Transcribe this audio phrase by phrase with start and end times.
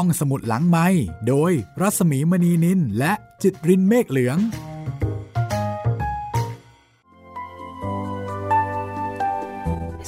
[0.00, 0.86] ห้องสมุดหลังไม้
[1.28, 4.38] โดยรัสมีมณีนินและจิตรินเมฆเหลือง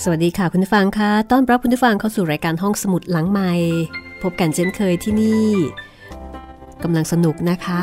[0.03, 3.53] สวัสดีค่ะคุณผู้ฟังคะต้อนรับคุณผู้ฟังเข้าสู่รายการห้องสมุดหลังไม้
[4.23, 5.49] พบกันเช่นเคยที่นี่
[6.83, 7.81] กำลังสนุกนะคะ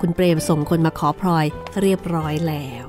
[0.00, 1.46] คุณเปรมส่งคนมาขอพลอย
[1.80, 2.84] เรียบร้อยแล้ว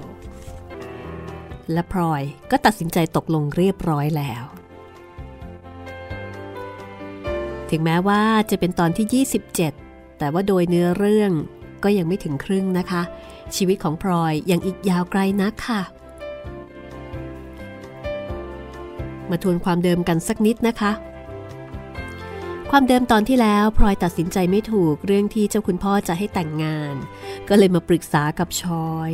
[1.71, 2.21] และพลอย
[2.52, 4.43] ก็ตัดสินใจตกลงเรียบร้อยแล้ว
[7.71, 8.21] ถึงแม้ว่า
[8.52, 9.25] จะเป็นตอนที่
[9.59, 11.31] 27 แต่ว่าโดยเนื้อเรื่อง
[11.84, 13.02] ก็ยังไม่ถึงครึ่งนะคะ
[13.55, 15.81] ชีวิตของพลอยยังอีกยาวไกลนักค่ะ
[19.30, 20.91] มาทวนความเดิมกันสักนิดนะคะ
[22.71, 26.95] ความเดิมตอนที่แล้วพลอยตัดสินใจไม่ถูกเรื่องที่เจ้าคุณพ่อจะให้แต่งงาน
[27.49, 29.11] ก็เลยมาปรึกษากับช้อย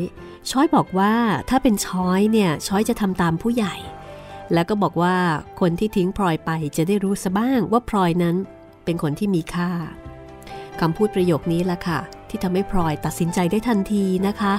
[0.49, 1.15] ช้อยบอกว่า
[1.49, 3.75] ถ้าเป็นช้อยเนี่ยช้อยจะทำตามผู้ใหญ่
[4.53, 5.17] แล้วก็บอกว่า
[5.59, 8.35] คนที่ทิ้งพลอยไปจะได้รู้ซะบ้างว่าพลอยนั้น
[8.85, 9.71] เป็นคนที่มีค่า
[10.79, 14.53] คำพูดประโยคนี้แหละค่ะ ที่ทำให้พลอยตัดสินใจได้ทันทีนะคะ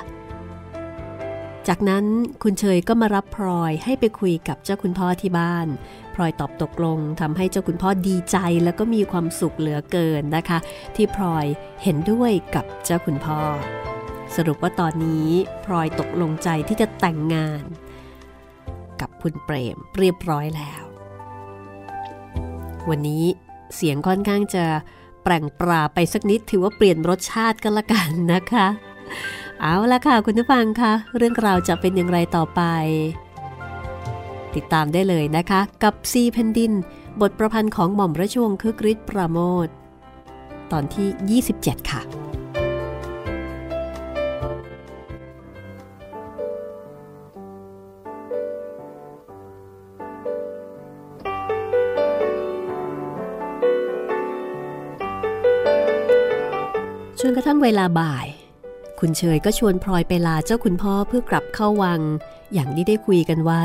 [1.69, 2.05] จากนั้น
[2.43, 5.67] คุณเชยก็มารับพลอยให้ไปคุยกับเจ้าคุณพ่อที่บ้าน
[6.15, 10.59] พลอยตอบตกลงทำให้เจ้าคุณพ่อดีใจแล้วก็มีความสุขเหลือเกินนะคะ
[10.97, 11.47] ที่พลอย
[11.83, 13.41] เห็นด้วยกับเจ้าคุณพ่อ
[14.37, 15.29] สรุปว่าตอนนี้
[15.65, 17.63] พลอยตกลงใจที่จะแต่งงาน
[19.01, 20.83] กับคุณเปรมเรียบร้อยแล้ว
[22.89, 23.25] วันนี้
[23.77, 24.65] เสียงค่อนข้างจะ
[25.23, 28.67] แปร่งปราไปสักนิดถือว่าเปลี่ยนรสชาติกันละกันนะคะ
[29.61, 32.63] เอาละค่ะคุณผู้ฟังคะเรื่องราวจะเป็นอย่างไรต่อไป
[34.55, 36.73] ติดตามได้เลยนะคะ กับซีแผ่นดิน
[37.21, 39.69] บทประพันธ์ของหม่อมราชวงศ์คึกฤทธิ์ปราโมท
[40.73, 42.03] ตอนที่ 27 ค่ะ
[57.21, 58.27] จนกระทั่งเวลาบ่าย
[59.01, 62.01] คุณเชยก็ชวนพลอยไปลาเจ้าคุณพ่อเพื่อกลับเข้าวัง
[62.53, 63.65] อย่างที่ได้คุยกันไว้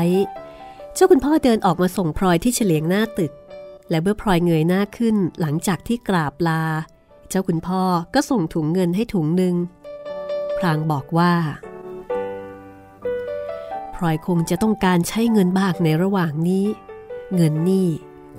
[0.94, 3.32] เจ้าคุณพ่อเดินออกมาส่งพลอยที่เฉลียงหน้าตึก
[3.90, 6.62] และเมื่อพลอยเงยหน้าขึ้นหลังจากที่กราบลา
[7.28, 7.82] เจ้าคุณพ่อ
[8.14, 9.54] ก็ส่งถุงเงินให้ถุงหนึ่ง
[10.58, 11.34] พลางบอกว่า
[13.94, 16.66] พลอยคงจะต้องการใช้เงินบ้างในระหว่างนี้
[17.34, 17.88] เงินนี่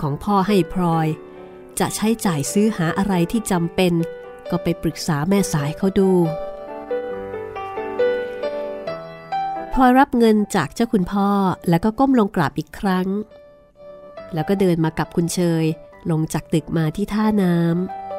[0.01, 1.07] ของพ่อให้พลอย
[1.79, 3.93] จะใช้จ่ายซื้อหาอะไรที่จำเป็น
[4.51, 6.11] ก็ไปปรึกษาแม่สายเขาดู
[9.73, 11.29] พลอยรับเงินจากเจ้าคุณพ่อ
[11.69, 13.07] แล้วก็ก้มลงกราบอีกครั้ง
[14.33, 15.65] แล้วก็เดินมากับคุณเชย
[16.11, 17.55] ลงจากตึกมาที่ท่าน้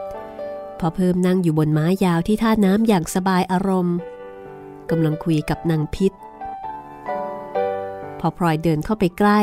[0.04, 3.96] ำพอเพิ่มนั่งอยู่บนม้ายาวที่ท่าน้ำอย่างสบายอารมณ์
[4.90, 6.12] กำลังคุยกับนางพิษ
[8.20, 9.40] พอพลอยเดินเข้าไปใกล้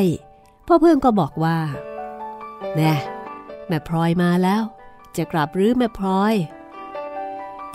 [0.67, 1.59] พ่อเพิ่มก็บอกว่า
[2.75, 2.93] แน่
[3.67, 4.61] แม่พลอยมาแล้ว
[5.15, 6.33] จะกราบรื้อแม่พลอย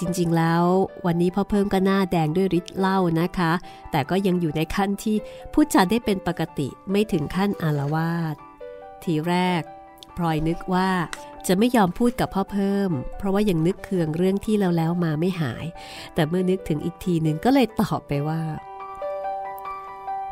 [0.01, 0.65] จริงๆแล้ว
[1.07, 3.53] วันนี้พ่อเพิ่มก็หน้าแดงด้วยฤทธิ์เหล้านะคะ
[3.91, 5.17] แต่ก็ยังอยู่ในขั้นที่
[5.53, 8.37] พูดจาได้เป็นปกติไม่ถึงขั้นอารวาส
[9.03, 9.63] ทีแรก
[10.17, 10.91] พลอยนึกว่า
[11.47, 15.65] จะไม่ยอมพูดกับพ่อเพิ่ม เพราะว่ายังนึกเคืองเรื่องที่แล้วแล้วมาไม่หาย
[16.15, 18.43] แต่เมื่อนึกถึงอีกทีหนึ่งก็เลยตอบไปว่า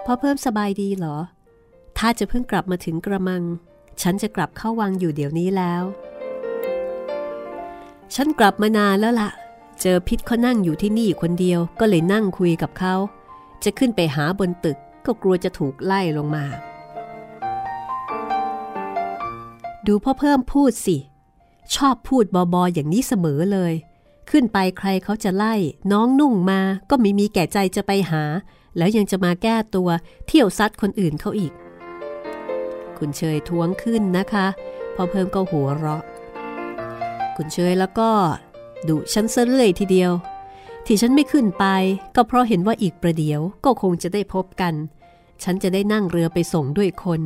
[0.05, 1.19] พ่อเพิ่มสบายดีเหรอ
[1.99, 3.43] ถ้าจะเพิ่งกลับมาถึงกระมัง
[4.03, 5.83] ฉันจะกลับเข้าวังอยู่เดี๋ยวนี้แล้ว
[8.15, 9.31] ฉันกลับมานานแล้วละ่ะ
[9.81, 12.95] เจอพิษเขานั่งอยู่ที่นี่คนเดียวก็เลยนั่งคุยกับเขา
[13.65, 16.45] จะขึ้นไปหาบนตึกก็กลัวจะถูกไล่ลงมา
[19.87, 20.97] ดูพ่อเพิ่มพูดสิ
[21.75, 23.73] ชอบพูดบอๆอย่างนี้เสมอเลย
[24.31, 25.55] ขึ้นไปใครเขาจะไล่
[25.93, 26.61] น้องนุ่งมา
[26.91, 28.23] ก็ไม่มีแก่ใจจะไปหา
[28.77, 29.89] แล้วยังจะมาแก้ตัว
[30.27, 31.53] เที่ยวซัดคนอื่นเขาอีก
[32.99, 34.47] คุณเชยท้วงขึ้นนะคะ
[34.95, 36.03] พอเพิ่มก็หัวเราะ
[37.37, 38.11] คุณเชยแล้วก็
[38.89, 40.13] ดุฉันเสเรื่อยทีเดียว
[40.87, 41.65] ที่ฉันไม่ขึ้นไป
[42.17, 44.75] ก็เพราะเห็นว่าอีกประเดี๋ยวก็คงจะได้พบกัน
[45.43, 47.21] ฉันจะได้นั่งเรือไปส่งด้วยคน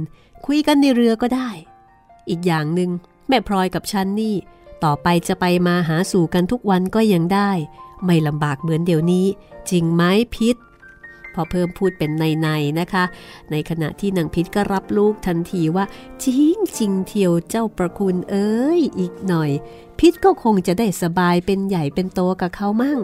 [0.47, 1.51] คุยกันในเรือก็ได้
[2.29, 2.91] อีกอย่างหนึ่ง
[3.29, 4.35] แม่พลอยกับฉันนี่
[4.85, 7.51] ต่อไปจะไปมาหาสู่กันทุกวันก็ยังได้
[8.05, 9.27] ไม่ลำบากเหมือนเดี๋ยวนี้
[9.71, 10.03] จริงไหม
[10.35, 10.57] พิษ
[11.41, 13.05] อเพิ่มพูดเป็นในๆนะคะ
[13.51, 15.85] ในขณะที่นางพิษก็รับลูกทันทีว่า
[16.25, 19.51] จริงจริงเทียวเจ้าประคุณเอ้ยอีกหน่อย
[19.99, 22.99] พิษก็คงจะได้สบายเป็นใหญ่เป็นโตกับเขามั่ง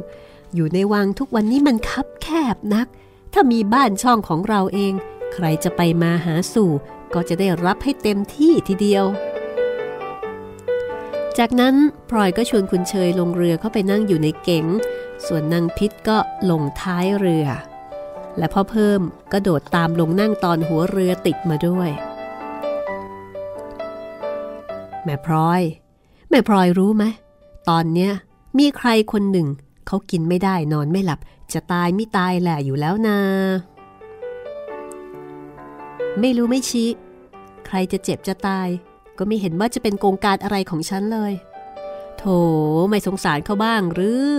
[0.55, 2.87] อยู่ในวังทุกวันนี้มันคับแคบนัก
[3.33, 4.93] ถ้ามีบ้านช่องของเราเอง
[5.35, 6.71] ใครจะไปมาหาสู่
[7.15, 9.05] ก็จะได้รับให้เต็มที่ทีเดียว
[11.39, 11.75] จากนั้น
[12.11, 14.67] พลอยก็ชวนคุณเชยลงเรือเข้าไปนั่งอยู่ในเก๋ง
[15.27, 16.17] ส่วนนางพิษก็
[16.51, 17.47] ลงท้ายเรือ
[18.39, 19.01] และพ่อเพิ่ม
[19.33, 21.91] ก็โดดตามลงนั่งตอนหัวเรือติดมาด้วย
[25.05, 25.63] แม่พลอย
[26.31, 27.05] แม่พลอยรู้ไหม
[27.69, 28.13] ตอนเนี้ย
[28.59, 29.49] มีใครคนหนึ่ง
[29.87, 31.21] เขากินไม่ได้นอนไม่หลับ
[31.53, 33.19] จะตายไม่ตายแหละอยู่แล้วนา
[36.21, 36.89] ไม่รู้ไม่ชี้
[37.67, 38.69] ใครจะเจ็บจะตาย
[39.19, 41.33] ก็ไม่เห็นว่าจะเป็นโกงการอะไรของฉันเลย
[42.19, 42.25] โถ
[42.89, 44.35] ไม่สงสารเขาบ้างหรือ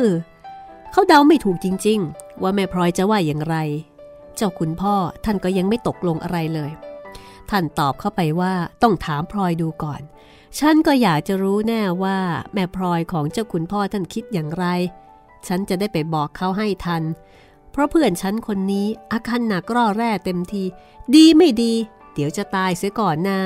[0.92, 3.56] เขาเดาไม่ถูกจริง ๆ ว่าแม่พลอยจะว่าอย่างไร
[4.38, 4.96] เจ้าคุณพ่อ
[5.26, 6.72] ท่านก็ยังไม่ตกลงอะไรเลย
[7.50, 10.02] ท่านตอบเข้าไปว่าต้องถามพลอยดูก่อน
[10.60, 12.18] ฉันก็อยากจะรู้แน่ว่า
[12.54, 14.66] แม่พลอยของเจ้าคุณพ่อท่านคิดอย่างไร
[15.48, 17.04] ฉันจะได้ไปบอกเขาให้ทัน
[17.72, 20.64] เพราะเพื่อนฉันคนนี้อาการหนักร่อแร่เต็มที
[21.14, 21.74] ดีไม่ดี
[22.14, 23.42] เดี๋ยวจะตายเสียก่อนนา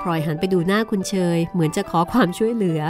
[0.00, 2.80] พลอยหันไปดูหน้าคุณเชย เหมือนจะขอความช่วยเหลือ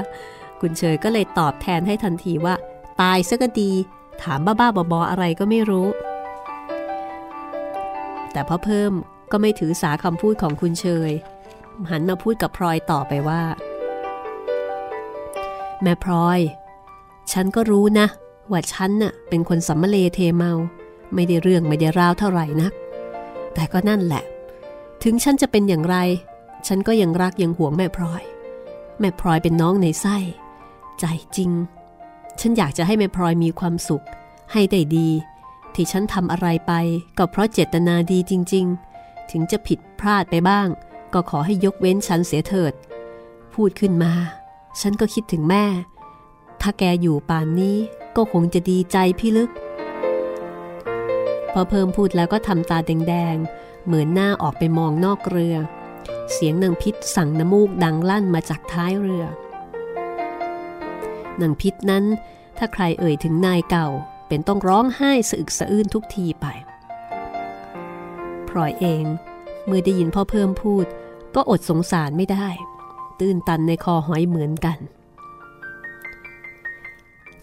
[0.60, 2.54] คุณเชยก็เลยตอบแทนให้ทันทีว่า
[3.00, 3.72] ตายซะก็ดี
[4.22, 5.88] ถามบ้าๆบอๆอะไรก็ไม่รู้
[8.32, 8.92] แต่พ่อเพิ่ม
[9.32, 11.10] ก็ไม่ถือสาคำพูดของคุณเชย
[11.90, 13.42] หันมาพูดกับพลอยต่อไปว่า
[15.82, 16.40] แม่พลอย
[17.32, 18.06] ฉันก็รู้นะ
[18.50, 20.52] ว่าฉันน่ะเป็นคนสัมมเลเทเมา
[21.14, 22.72] ไม่ได้เรื่องไม่ได้ราวเท่าไหร่นัก
[23.54, 24.24] แต่ก็นั่นแหละ
[25.02, 25.96] ถึงฉันจะเป็นอย่างไร
[26.66, 28.22] ฉันก็ยังรักยังหวงแม่พลอย
[29.00, 30.16] แม่พลอยเป็นน้องในไส้
[31.00, 31.04] ใจ
[31.36, 31.50] จริง
[32.40, 34.04] ฉันอยากจะให้แม่พลอยมีความสุข
[34.52, 35.08] ให้ได้ดี
[35.74, 36.72] ที่ฉันทำอะไรไป
[37.18, 38.66] ก็เพราะเจตนาดีจริง
[38.98, 40.68] ๆ ถึงจะผิดพลาดไปบ้าง
[41.12, 42.72] ก็ขอให้ยกเว้นฉันเสียเถิด
[43.54, 44.12] พูดขึ้นมา
[44.80, 45.64] ฉันก็คิดถึงแม่
[46.60, 47.76] ถ้าแกอยู่ป่านนี้
[48.16, 49.50] ก็คงจะดีใจพี่ลึก
[51.52, 55.56] พอเพิ่มพูดแล้วก็ทำตาแดงๆ เหมือนหน้าออกไปมองนอกเรือ
[56.32, 59.24] เสียงนางพิษสั่งน้ำมูกดังลั่นมาจากท้ายเรือ
[61.40, 62.04] นางพิษนั้น
[62.58, 63.88] ถ้าใครเอ่ยถึงนายเก่า
[64.28, 66.46] เป็นต้องร้องไห้สะอึกสะอื้นทุกทีไป
[68.48, 69.04] พลอยเอง
[69.66, 70.86] เมื่อได้ยินพ่อเพิ่มพูด
[71.34, 72.48] ก็อดสงสารไม่ได้
[73.20, 74.78] ตื้นตันในคอหอยเหมือนกัน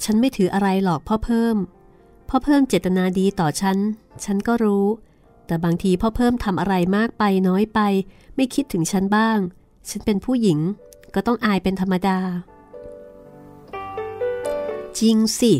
[0.03, 1.55] ฉันไม่ถืออะไรหรอกพ่อเพิ่ม
[2.29, 3.77] พ่อเพิ่มเจตนาดีต่อฉัน
[4.25, 4.85] ฉันก็รู้
[5.47, 7.79] แต่บางทีพ่อเพิ่มทำอะไรมากไปน้อยไป
[8.35, 9.39] ไม่คิดถึงฉันบ้าง
[9.89, 10.59] ฉันเป็นผู้หญิง
[11.15, 12.19] ก็ต้องอายเป็นธรรมดา
[14.99, 15.53] จริงสิ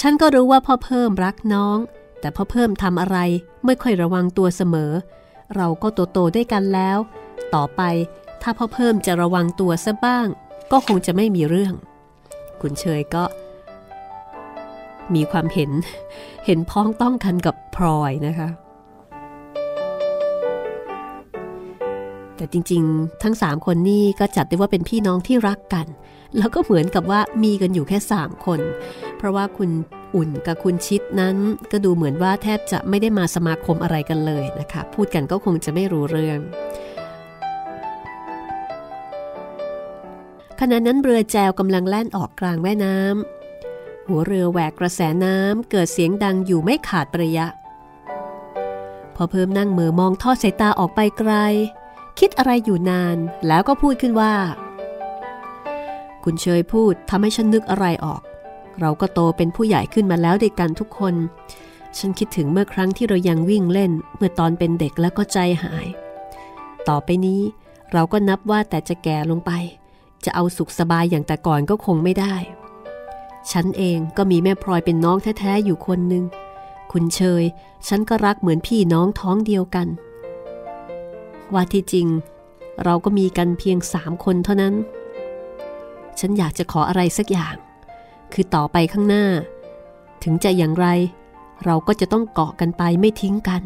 [0.00, 1.78] ฉันก็รู้ว่าพ่อเพิ่มรักน้อง
[2.20, 3.18] แต่พ่อเพิ่มทำอะไร
[3.64, 4.92] ไม่ค่อยระวังตัวเสมอ
[5.56, 6.98] เราก็โตโตได้กันแล้ว
[7.54, 7.82] ต่อไป
[8.42, 10.26] ถ้าพ่อเพิ่มจะระวังตัวซะบ้าง
[10.72, 11.74] ก็คงจะไม่มีเรื่อง
[12.60, 13.24] คุณเชยก็
[15.14, 15.70] มีความเห็น
[16.46, 18.48] เห็นพ้องต้องกันกับพลอยนะคะ
[22.36, 25.86] แต่จริงๆ ทั้งสามคนนี่ก็จัดได้ว่าเป็นพี่น้องที่รักกัน
[26.38, 28.60] แล้วก็เหมือนกับว่ามีกันอยู่แค่สามคน
[29.16, 29.70] เพราะว่าคุณ
[30.14, 31.36] อุ่นกับคุณชิดนั้น
[31.72, 36.38] ก็ดูเหมือนว่าแทบจะไม่ได้มาสมาคมอะไรกันเลยนะคะ พูดกันก็คงจะไม่รู้เรื่อง
[40.60, 47.46] ขณะนั้นเรือแจวกำลังแล่นออกกลางแม่น้ำหัวเรือแหวกกระแสน้ำเกิดเสียงดังอยู่ไม่ขาดประยะ
[49.16, 51.32] พอเพิ่มนั่งเมือมองทอดสายตาออกไปไกล
[52.18, 53.16] คิดอะไรอยู่นาน
[53.46, 54.34] แล้วก็พูดขึ้นว่า
[56.28, 58.22] คุณเชยพูดทำให้ฉันนึกอะไรออก
[58.80, 61.14] เราก็โตเป็นผู้ใหญ่ขึ้นมาแล้วด้วยกันทุกคน
[61.98, 65.86] ฉันคิดถึงเมื่อครั้งที่เรายังวิ่งเล่น เมื่อตอนเป็นเด็กแล้วก็ใจหาย
[66.88, 67.40] ต่อไปนี้
[67.92, 69.52] เราก็นับว่าแต่จะแก่ลงไป
[70.24, 72.34] จะเอาสุขสบายอย่างแต่ก่อนก็คงไม่ได้
[73.50, 76.24] ฉันเองก็มีแม่พลอยเป็นน้องแท้ๆอยู่คนหนึ่ง
[76.92, 77.44] คุณเชย
[77.88, 79.88] ฉันก็รักเหมือนพี่น้องท้องเดียวกัน
[81.52, 82.06] ว่าที่จริง
[82.84, 84.74] เราก็มีกันเพียงสามคนเท่านั้น
[86.20, 87.54] ฉันอยากจะขออะไรสักอย่าง
[88.32, 89.26] คือต่อไปข้างหน้า
[90.22, 90.86] ถึงจะอย่างไร
[91.64, 93.62] เราก็จะต้องเกาะกันไปไม่ทิ้งกัน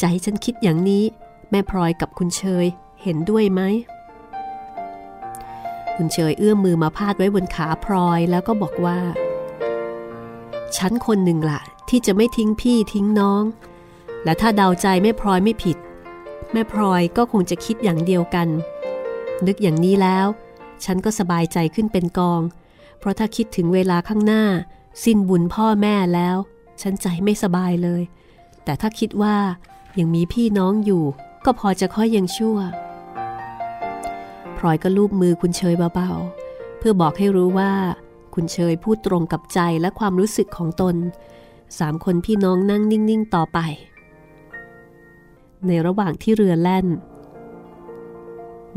[0.00, 1.04] ใจฉันคิดอย่างนี้
[1.50, 2.66] แม่พลอยกับคุณเชย
[3.02, 3.60] เห็นด้วยไหม
[5.96, 8.98] คุณเชยเอื้อมมือมาพาดไว้บนขาพลอยแล้วก็บอกว่า
[10.76, 13.44] ฉันคนหนึ่งละ่ะ ที่จะไม่ทิ้งพี่ทิ้งน้อง
[14.24, 15.76] และถ้าเดาใจแม่พลอยไม่ผิด
[16.52, 18.48] แม่พลอยก็คงจะคิดอย่างเดียวกัน
[19.46, 20.26] นึกอย่างนี้แล้ว
[20.84, 22.42] ฉันก็สบายใจขึ้นเป็นกอง
[22.98, 24.44] เพราะถ้าคิดถึงเวลาข้างหน้า
[25.04, 26.36] สิ้นบุญพ่อแม่แล้ว
[26.82, 28.02] ฉันใจไม่สบายเลย
[28.64, 29.36] แต่ถ้าคิดว่า
[29.98, 31.04] ยังมีพี่น้องอยู่
[31.44, 32.58] ก็พอจะค่อยยังชั่ว
[34.56, 37.72] พลอยก็ลูบมือคุณเชยเบาๆ เพื่อบอกให้รู้ว่า
[38.34, 40.96] คุณเชยพูดตรงกับใจและความรู้สึกของตน
[41.78, 43.58] สามคนพี่น้องนั่งนิ่ง ๆ ต่อไป
[45.66, 46.86] ในระหว่างที่เรือแล่น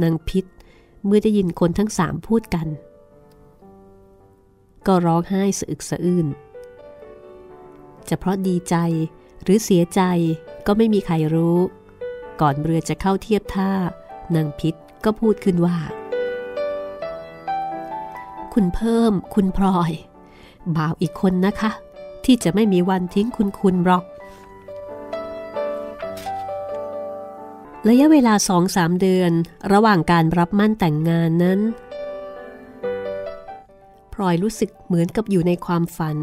[0.02, 0.46] นางพิษ
[1.06, 2.68] เมื่อได้ยินคนทั้งสามพูดกัน
[4.88, 6.28] ก็ร้องไห้สะอึกสะอื้น
[8.10, 8.76] จะเพราะดีใจ
[9.44, 10.02] หรือเสียใจ
[10.68, 11.58] ก็ไม่มีใครรู้
[12.42, 13.72] ก่อนเรือจะเข้าเทียบท่า
[14.36, 15.78] นางพิษก็พูดขึ้นว่า
[18.54, 19.92] คุณเพิ่มคุณพลอย
[20.76, 21.72] บ่าวอีกคนนะคะ
[22.26, 24.04] ที่จะไม่มีวันทิ้งคุณคุณหรอก
[27.90, 29.32] ระยะเวลาสองสามเดือน
[29.74, 31.60] ระหว่างการรับมั่นแต่งงานนั้น
[34.14, 36.18] พลอยรู้สึกเหมือนกับอยู่ในความฝัน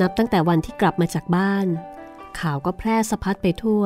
[0.00, 1.66] นับตั้งแต่วันที่กลับมาจากบ้าน
[2.38, 3.84] ข่าวก็แพร่สะพัดไปทั่ว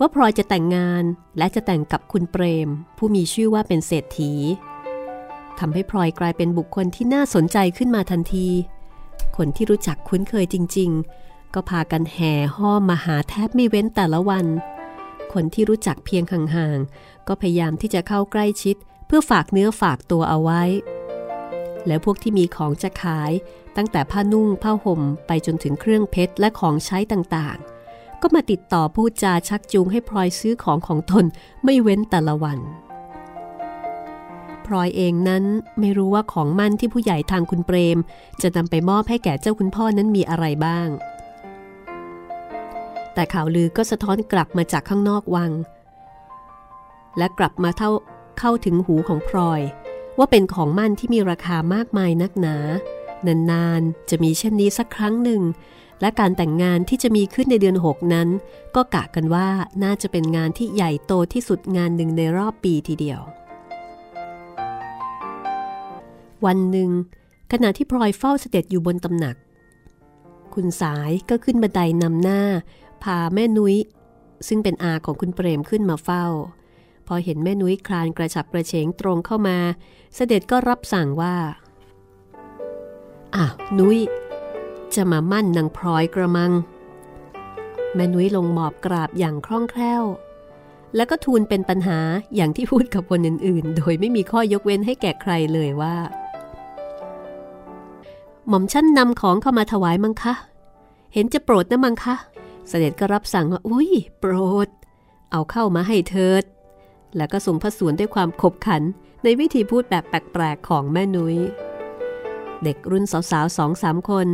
[0.00, 1.04] ว่าพลอยจะแต่งงาน
[1.38, 4.32] และจะแต่งกับคุณเปรม ผู้มีชื่อว่าเป็นเศรษฐี
[5.58, 8.48] ทำให้พลอยกลายเป็นบุคคลที่น่าสนใจขึ้นมาทันที
[9.36, 10.92] คนที่รู้จักคุ้นเคยจริง
[11.54, 14.46] ก็พากันแห่ห้อมมาหาแทบไม่เว้นแต่ละวัน
[15.32, 18.76] คนที่รู้จักเพียงห่างๆ ก็พยายามที่จะเข้าใกล้ชิด
[19.06, 20.62] เพื่อฝากเนื้อฝากตัวเอาไว้
[21.86, 23.32] แล้วพวกที่มีของจะขาย
[23.76, 31.24] ตั้งแต่ผ้านุ่งผ้าห่มไปจนถึงเครื่องเพชรและของใช้ต่างๆ ก็มาติดต่อพูดจาชักจูงให้พลอยซื้อของของตน
[31.64, 32.58] ไม่เว้นแต่ละวัน
[34.66, 35.44] พลอยเองนั้น
[35.80, 37.98] ไม่รู้ว่าของมั่นที่ผู้ใหญ่ทางคุณเปรม
[38.42, 40.88] จะนำไปมอบให้แก่เจ้าคุณพ่อนั้นมีอะไรบ้าง
[43.16, 45.52] แต่ข่าวลือก็สะท้อนกลับมาจากข้างนอกวัง
[47.18, 47.90] และกลับมาเท่า
[48.38, 49.60] เข้าถึงหูของพลอย
[50.18, 52.56] ว่าเป็นของมั่นที่มีราคามากมายนักหนา
[53.50, 55.42] นานๆ จะมีเช่นนี้สักครั้งหนึ่ง
[56.00, 58.28] และการแต่งงานที่จะมีขึ้นในเดือนหกนั้น
[58.76, 59.48] ก็กะกันว่า
[59.84, 63.20] น่าจะเป็นงานที่ใหญ่โตที่สุดงานหนึ่งในรอบปีทีเดียว
[66.46, 66.90] วันหนึ่ง
[67.52, 69.36] ขณะที่พลอยเฝ้าเสด็จอยู่บนตำหนัก
[70.54, 72.42] คุณสายก็ขึ้นบันไดนำหน้า
[73.02, 73.76] พาแม่นุ้ย
[74.48, 76.26] ซึ่งเป็นอาของคุณเปรมขึ้นมาเฝ้า
[77.06, 79.58] พอเห็นแม่นุ้ยคลานกระฉับกระเฉงตรงเข้ามา
[80.14, 81.36] เสด็จก็รับสั่งว่า
[83.34, 84.00] อ้าวนุ้ย
[84.94, 86.52] จะมามั่นนางพลอยกระมัง
[87.94, 90.02] แม่นุ้ยลงหมอบกราบอย่างคล่องแคล่ว
[90.96, 91.98] แล้วก็ทูลเป็นปัญหา
[92.34, 95.96] อย่างที่พูดกับคนอื่นๆ โดยไม่มีข้อยกเว้นให้แก่ใครเลยว่า
[98.48, 100.34] หม่อมชั้นนำของเข้ามาถวายมังคะ
[101.12, 102.14] เห็นจะโปรดนะมังคะ
[102.68, 104.32] เสด็จก็รับสั่งว่าอุ้ยโปร
[104.66, 104.68] ด
[105.30, 106.44] เอาเข้ามาให้เถิด
[107.16, 108.82] แล้วก็ส่งพระสวนด้วยความขบขัน
[109.22, 111.36] ในวิธีพูดแบบแปลกๆของแม่นุย้ย
[112.62, 114.28] เด็กรุ่นสาวๆสองสามคน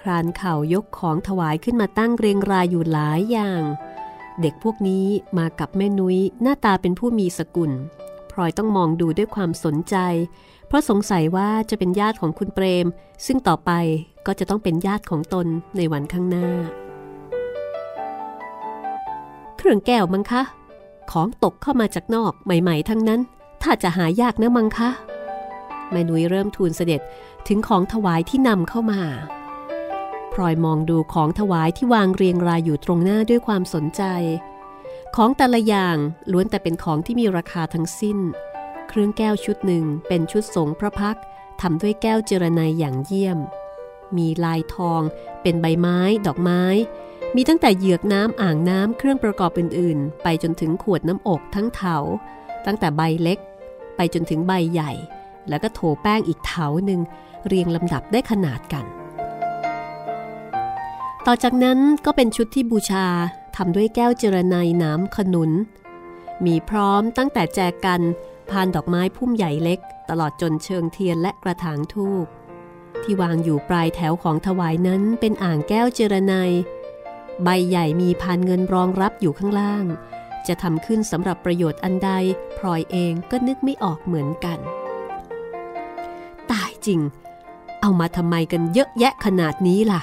[0.00, 3.62] คลานเข่ายกของถวายขึ้นมาตั้งเรียงรายอยู่หลายอย่าง
[4.40, 5.06] เด็กพวกนี้
[5.38, 7.72] มากับแม่นุย้ยหน้าตาเป็นผู้มีสกุล
[8.30, 9.96] พลอยต้องมองดูด้วยความสนใจ
[10.66, 12.86] เพราะสงสัยว่าจะเป็นญาติของคุณเปรม
[13.26, 13.70] ซึ่งต่อไป
[14.26, 16.48] ก็จะต้องเป็นญาติของตนในวันข้างหน้า
[19.58, 20.42] เครื่องแก้วมั้งคะ
[21.10, 23.20] ของตกเข้ามาจากนอกใหม่ ๆ ทั้งนั้น
[23.62, 24.90] ถ้าจะหายากนะมั้งคะ
[25.90, 27.00] แม่นุ้ยเริ่มทูลเสด็จ
[27.48, 29.02] ถึงของถวายที่นำเข้ามา
[30.32, 34.02] พลอยมองดูของถวายที่วางเรียงรายอยู่ตรงหน้าด้วยความสนใจ
[35.16, 35.96] ของแต่ละอย่าง
[36.32, 38.18] ล้วนแต่เป็นของที่มีราคาทั้งสิ้น
[38.88, 41.18] เครื่องแก้วชุดหนึ่งเป็นชุดสงพระพัก
[41.60, 43.38] ทำด้วยแก้วเจรไนอย่างเยี่ยม
[44.16, 45.02] มีลายทอง
[45.42, 46.62] เป็นใบไม้ ดอกไม้
[47.36, 51.96] มีตั้งแต่เหยือกน้ำอ่างน้ำเครื่องประกอบอื่นๆ ไปจนถึงขวดน้ำอกทั้งเถา
[52.66, 53.38] ตั้งแต่ใบเล็ก
[53.96, 54.92] ไปจนถึงใบใหญ่
[55.48, 57.00] แล้วก็โถแป้งอีกเถาหนึ่ง
[57.46, 58.84] เรียงลำดับได้ขนาดกัน
[61.26, 63.06] ต่อจากนั้นก็เป็นชุดที่บูชา
[63.56, 65.50] ทำด้วยแก้วเจรไนน้ำขนุน
[66.44, 68.02] มีพร้อมตั้งแต่แจกัน
[68.50, 69.80] พานดอกไม้พุ่มใหญ่เล็ก
[70.10, 72.24] ตลอดจนเชิงเทียนและกระถางทูบ
[73.02, 76.34] ที่วางอยู่ปลายแถวของถวายนั้นเป็นอ่างแก้วเจรไน
[77.44, 79.84] ใบใหญ่มีพานเงินรองรับอยู่ข้างล่าง
[80.46, 82.10] จะทำขึ้นสำหรับประโยชน์อันใด
[82.58, 84.58] พลอยเองก็นึกไม่ออกเหมือนกัน
[86.50, 87.00] ตายจริง
[87.80, 90.00] เอามาทำไมกันเยอะแยะขนาดนี้ล่ะ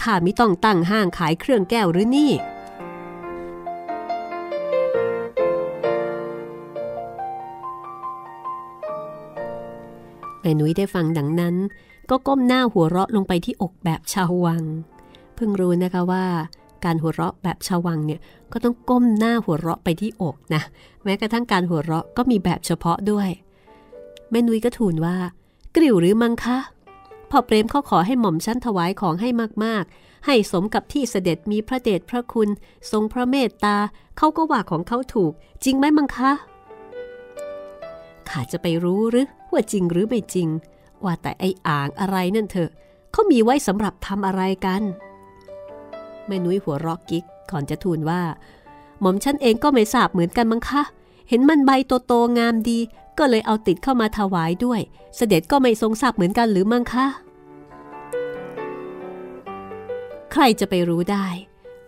[0.00, 2.32] ข้าไม่ต้องตั้งห้างขายเครื่องแก้วหรือนี่
[10.40, 11.54] แม่นุ้ยได้ฟังดังนั้น
[12.10, 14.64] ก็ก้มหน้าหัวเราะลงไปที่อกแบบชาววัง
[15.34, 16.26] เพิ่งรู้นะคะว่า
[16.86, 18.20] การหัวเราะแบบชาววังเนี่ย
[18.52, 20.62] ก็ต้องก้มหน้าหัวเราะไปที่อกนะ
[21.04, 23.28] แม้กระทั่งการหัวเราะก็มีแบบเฉพาะด้วย
[24.30, 25.16] แม่นุ้ยก็ทูลว่า
[25.76, 26.58] กริ๋วหรือมังคะ
[27.30, 29.28] พอเปรมเขาขอให้หม่อมชั้นถวายของให้
[29.64, 32.48] มากๆ ให้สมกับที่เสด็จมีพระเดชพระคุณ
[32.90, 33.76] ทรงพระเมตตา
[34.18, 35.32] เขาก็ว่าของเขาถูก
[35.64, 36.30] จริงไหมมังคะ
[38.28, 40.48] ข้าจะไปรู้หรือว่าจริงหรือไม่จริง
[41.04, 42.70] ว่าแต่ไอ้อ่างอะไรนั่นเถอะ
[43.12, 44.82] เขามีไว้สำหรับทำอะไรกัน
[46.28, 48.22] แม่นุ้ยหัวรอกกิ๊กก่อนจะทูลว่า
[49.00, 50.82] หม่อมฉันเองก็ไม่ทราบเหมือนกันมั้งคะ
[51.28, 51.70] เห็นมันใบ
[52.06, 52.78] โตๆงามดี
[53.18, 54.80] ก็เลยเอาติดเข้ามาถวายด้วย
[55.16, 57.06] เสด็จก็ไม่ทรงทราบเหมือนกันหรือมั้งคะ
[60.32, 61.26] ใครจะไปรู้ได้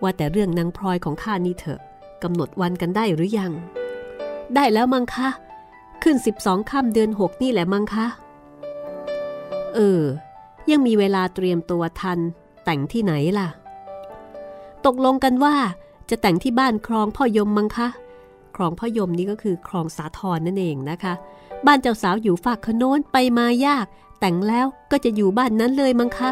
[0.03, 1.81] ว่าแต่เรื่องนางพลอยของข้านี่เถอะ
[2.23, 3.53] กำหนดวันกันได้หรือยัง
[4.55, 5.29] ได้แล้วมั้งคะ
[6.03, 8.07] ขึ้น 12ค่ำเดือน 6 นี่แหละมั้งคะ
[9.75, 10.03] เออ
[10.71, 12.19] ยังมีเวลาเตรียมตัวทัน
[12.65, 13.49] แต่งที่ไหนล่ะ
[14.89, 15.57] ตกลงกันว่า
[16.11, 17.89] จะแต่งที่บ้านคลองพ่อยมมั้งคะ
[18.57, 21.15] คลองพ่อยมนี่ก็คือคลองสาทรนั่นเองนะคะ
[21.67, 23.87] บ้านเจ้าสาวอยู่ฝากขโน้นไปมายาก
[24.21, 26.31] แต่งแล้วก็จะอยู่บ้านนั้นเลยมั้งคะ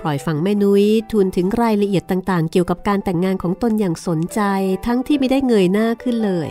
[0.00, 4.40] พลอยฟังแม่นุ้ยทูลถึงรายละเอียดต่างๆ เกี่ยวกับการแต่งงานของตนอย่างสนใจ
[4.86, 6.50] ทั้งที่ไม่ได้เงยหน้าขึ้นเลย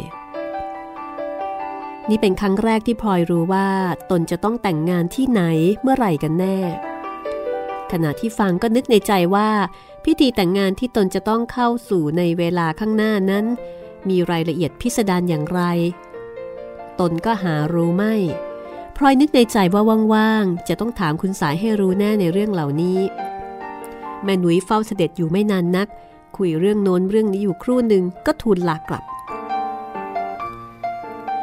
[2.10, 3.68] นี่เป็นครั้งแรกที่พลอยรู้ว่า
[4.12, 5.41] ตนจะต้องแต่งงานที่ไหน
[5.82, 6.60] เมื่อไหร่กันแน่
[7.91, 9.50] ขณะที่ฟังก็นึกในใจว่า
[10.06, 13.46] พิธีแต่งงานที่ตนจะต้องเข้าสู่ในเวลาข้างหน้านั้น
[14.10, 15.62] มีรายละเอียดพิสดารอย่างไร
[17.00, 18.15] ตนก็หารู้ไม่
[18.96, 23.00] พลอยนึกในใจว่าว่างๆ จะต้องถามคุณสายให้รู้แน่ในเรื่องเหล่านี้
[24.24, 25.88] แม่หนุยเฝ้าเสด็จอยู่ไม่นานนัก
[26.38, 29.03] คุยเรื่องโน้นเรื่องนี้อยู่ครู่หนึ่งก็ทูลลากลับ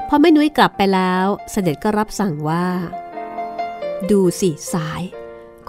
[0.09, 2.67] พอแม่นุ้ยกลับไปแล้วเสด็จก็รับสั่งว่า
[4.11, 5.03] ดูสิสาย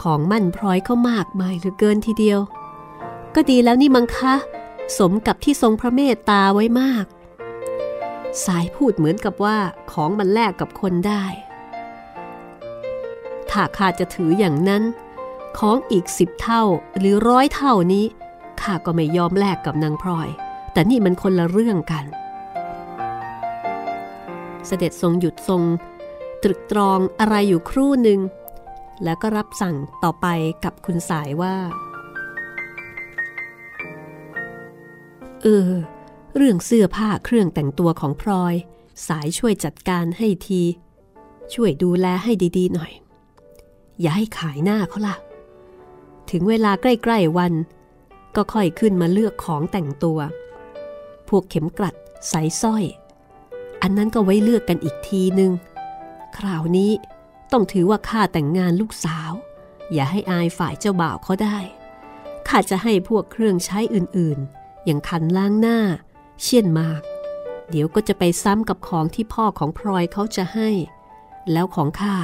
[0.02, 2.40] ของมั่นพลอยเขามากมายเหลือเกินทีเดียว
[3.40, 4.36] ก็ดีแล้วนี่มังคะ
[4.98, 7.06] สมกับที่ทรงพระเมตตาไว้มาก
[8.46, 9.58] สายพูดเหมือนกับว่า
[9.92, 11.26] ของมันแลกกับคนได้
[13.50, 14.84] ถ้าข้าจะถืออย่างนั้น
[15.60, 16.64] ของอีกสิบเท่า
[16.98, 18.06] หรือร้อยเท่านี้
[18.62, 20.30] ข้าก็ไม่ยอมแลกกับนางพลอย
[20.74, 22.06] แต่นี่มันคนละเรื่องกัน
[24.66, 25.64] เสด็จทรงหยุดทรง
[26.44, 28.20] ตรึกตรองอะไรอยู่ครู่หนึ่ง
[29.04, 30.28] แล้วก็รับสั่งต่อไป
[30.64, 31.56] กับคุณสายว่า
[35.44, 35.72] เออ
[36.36, 38.56] เรื่องเสื้อผ้าเครื่องแต่งตัวของพลอย
[39.08, 40.62] สายช่วยจัดการให้ที
[41.54, 42.92] ช่วยดูแลให้ดีๆหน่อย
[44.00, 45.16] อย่าให้ขายหน้าเขาล่ะ
[46.32, 47.54] ถึงเวลาใกล้ๆวัน
[48.36, 50.20] ก็ค่อยขึ้นมาเลือกของแต่งตัว
[51.30, 51.96] พวกเข็มกลัด
[52.32, 52.84] สายสร้อย
[53.82, 55.52] อันนั้นก็ไว้เลือกกันอีกทีหนึ่ง
[56.38, 56.92] คราวนี้
[57.52, 59.32] ต้องถือว่าข้าแต่งงานลูกสาว
[59.94, 61.58] อย่าให้อายฝ่ายเจ้าบ่าวเขาได้
[62.48, 64.57] ข้าจะให้พวกเครื่องใช้อื่นๆ
[64.88, 65.80] อย่างคันล้างหน้า
[66.42, 67.02] เชี่ยนมาก
[67.70, 70.70] เดี๋ยวก็จะไปซ้ำกับของที่พ่อของพลอยเขาจะให้
[71.52, 72.16] แล้วของข้า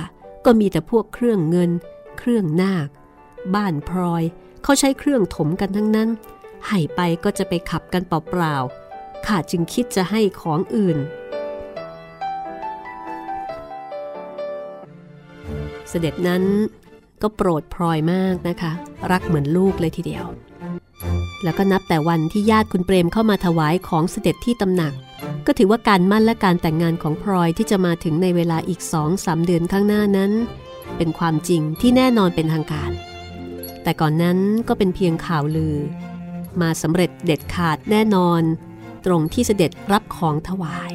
[0.45, 1.71] ก็มีแต่พวกเครื่องเงิน
[2.19, 2.87] เครื่องนาค
[3.55, 4.23] บ้านพลอย
[4.63, 6.09] เขาใช้เครื่องถมกันทั้งนั้น
[6.67, 10.97] ให้ไปก็จะไปขับกันเปล่าๆข้าจึงคิดจะให้ของอื่น
[15.89, 16.43] เสด็จนั้น
[17.21, 18.71] ก็โปรดพลอยมากนะคะ
[19.11, 20.25] รักเหมือนลูกเลยทีเดียว
[21.43, 24.93] แล้วก็นับแต่วันที่ญาติคุณเปรมเข้ามาถวายของเสด็จที่ตำหนัก
[25.45, 30.31] ก็ถือว่าการมั่นและการแต่งงานของพลอยที่จะมาถึงในเวลาอีกสองสามเดือนข้างหน้านั้น
[30.97, 32.91] เป็นความจริงที่แน่นอนเป็นทางการ
[33.83, 35.75] แต่ก่อนนั้นก็เป็นเพียงข่าวลือ
[36.61, 38.41] มาสำเร็จเด็ดขาดแน่นอน
[39.05, 40.91] ตรงที่เสด็จรับของถวาย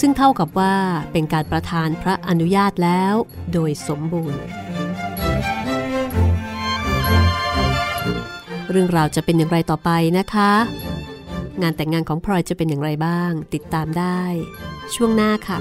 [0.00, 0.74] ซึ่งเท่ากับว่า
[1.12, 3.14] เป็นการประทานพระอนุญาตแล้ว
[3.52, 4.42] โดยสมบูรณ์
[8.76, 10.52] เรื่องราวจะเป็นอย่างไรต่อไปนะคะ
[11.62, 14.22] งานแต่งงานของพลอยจะเป็นอย่างไรบ้าง ติดตามได้
[14.94, 15.58] ช่วงหน้าค่ะ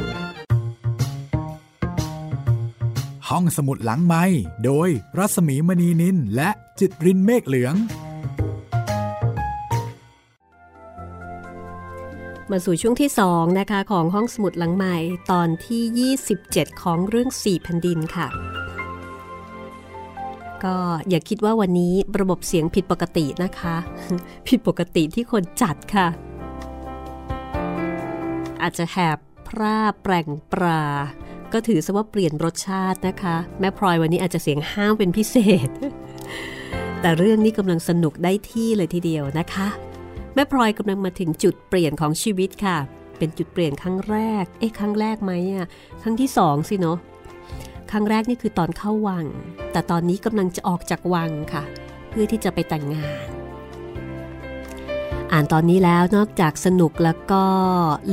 [3.29, 4.23] ห้องสมุดหลังไม้
[4.65, 6.49] โดยรัสมีมณีนินและ
[6.79, 7.75] จิตรินเมฆเหลือง
[12.51, 14.95] มาสู่ช่วงที่ 2 นะคะ ของห้องสมุดหลังใหม่
[15.31, 18.27] ตอนที่ 27 ของเรื่อง4แผ่นดินค่ะ
[20.63, 20.75] ก็
[21.09, 23.75] อย่าคิดว่าวันนี้ระบบเสียงผิดปกตินะคะ
[24.47, 26.07] ผิดปกติที่คนจัดค่ะ
[28.61, 30.83] อาจจะแหบพร่าแปลงปลา
[31.53, 35.35] ก็ถือซะว่าเปลี่ยนรสชาตินะคะ แม่พลอยวันนี้อาจจะเสียงห้าวเป็นพิเศ
[35.67, 35.69] ษ
[37.01, 39.67] แต่เรื่องนี้กำลังสนุกได้ที่เลยทีเดียวนะคะ
[40.35, 42.77] แม่พลอยกำลังมาถึงจุดเปลี่ยนของชีวิตค่ะ
[43.17, 45.67] เป็นจุดเปลี่ยนครั้งแรก เอ๊ะครั้งแรกไหมอะ
[46.01, 46.97] ครั้งที่สองสิเนาะ
[47.95, 49.25] ครั้งแรกนี่คือตอนเข้าวัง
[49.71, 51.63] แต่ตอนนี้กำลังจะออกจากวังค่ะ
[52.09, 53.27] เพื่อที่จะไปแต่งงาน
[55.31, 57.43] อ่านตอนนี้แล้วนอกจากสนุกแล้วก็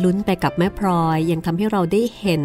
[0.03, 2.43] ลุ้นไปกับแม่พลอย ยังทำให้เราได้เห็น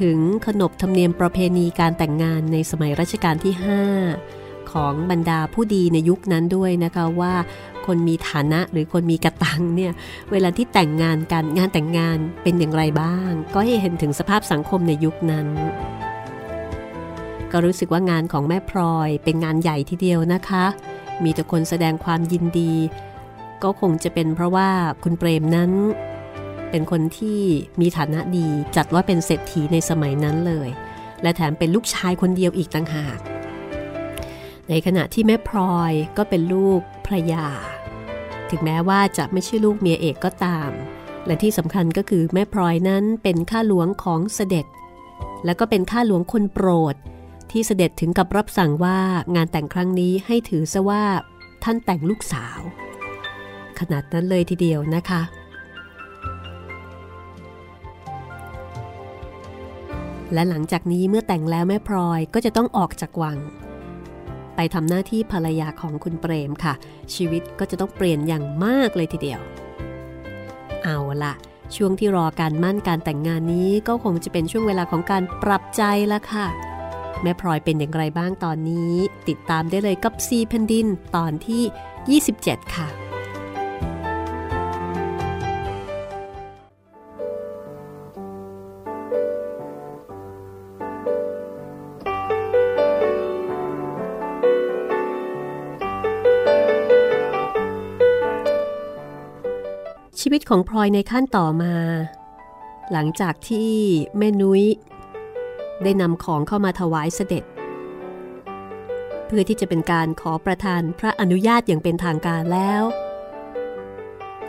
[0.00, 3.54] ถึงขนบธรรมเนียมประเพณีการแต่งงานในสมัยรัชกาลที่
[4.12, 7.34] 5 ของบรรดาผู้ดีในยุคนั้นด้วยนะคะว่า
[7.86, 9.92] คนมีฐานะหรือคนมีกระตังเนี่ย
[10.32, 15.48] เวลาที่แต่งงานกันงานแต่งงานเป็นอย่างไรบ้าง ก็ให้เห็นถึงสภาพสังคมในยุคนั้น
[17.52, 20.64] ก็รู้สึกว่างานของแม่พลอยเป็นงานใหญ่ทีเดียวนะคะ
[21.24, 22.72] มีแต่คนแสดงความยินดี
[23.62, 24.70] ก็คงจะเป็นเพราะว่า
[25.02, 25.72] คุณเปรมนั้น
[26.70, 27.40] เป็นคนที่
[27.80, 30.68] มีฐานะดีจัดว่าเป็นเศรษฐีในสมัยนั้นเลย
[31.22, 33.18] และแถมเป็นลูกชายคนเดียวอีกต่างหาก
[34.68, 37.48] ในขณะที่แม่พลอยก็เป็นลูกพระยา
[38.50, 40.70] ถึงแม้ว่าจะไม่ใช่ลูกเมียเอกก็ตาม
[41.26, 44.66] และที่สำคัญก็คือแม่พลอยนั้นเป็นข้าหลวงของเสด็จ
[45.44, 46.94] แล้วก็เป็นข้าหลวงคนโปรด
[47.50, 48.98] ที่เสด็จถึงกับรับสั่งว่า
[49.36, 51.04] งานแต่งครั้งนี้ให้ถือซะว่า
[51.64, 52.60] ท่านแต่งลูกสาว
[53.78, 55.22] ขนาดนั้นเลยทีเดียวนะคะ
[60.32, 63.38] และหลังจากนี้เมื่อแต่งแล้วแม่พลอยก็จะต้องออกจากวัง
[64.56, 66.74] ไปทำหน้าที่ภรรยาของคุณเปรมค่ะ
[67.14, 69.40] ชีวิตก็จะต้องเปลี่ยนอย่างมากเลยทีเดียว
[70.84, 71.34] เอาละ
[71.76, 75.82] ช่วงที่รอการมั่นการแต่งงานนี้ก็คงจะเป็นช่วงเวลาของการปรับใจ
[76.12, 76.46] ละค่ะ
[77.22, 78.94] แม่พลอยเป็นอย่างไรบ้างตอนนี้
[79.28, 82.88] ติดตามได้เลยกับซีแผ่นดินตอนที่ 27 ค่ะ
[100.20, 101.74] ชีวิตของพลอยในขั้นต่อมา
[102.92, 103.72] หลังจากที่
[104.18, 104.64] แม่นุ้ย
[105.82, 107.44] ได้นำของเข้ามาถวายเสด็จ
[109.26, 112.82] เพื่อที่จะเป็นการขอประทานพระอนุญาตอย่างเป็นทางการแล้ว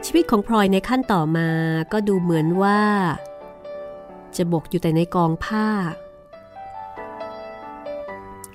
[0.06, 1.50] ชีวิตของพลอยในขั้นต่อมา
[1.94, 2.82] ก็ดูเหมือนว่า
[4.38, 5.68] จะบกอยู่แต่ในกองผ้า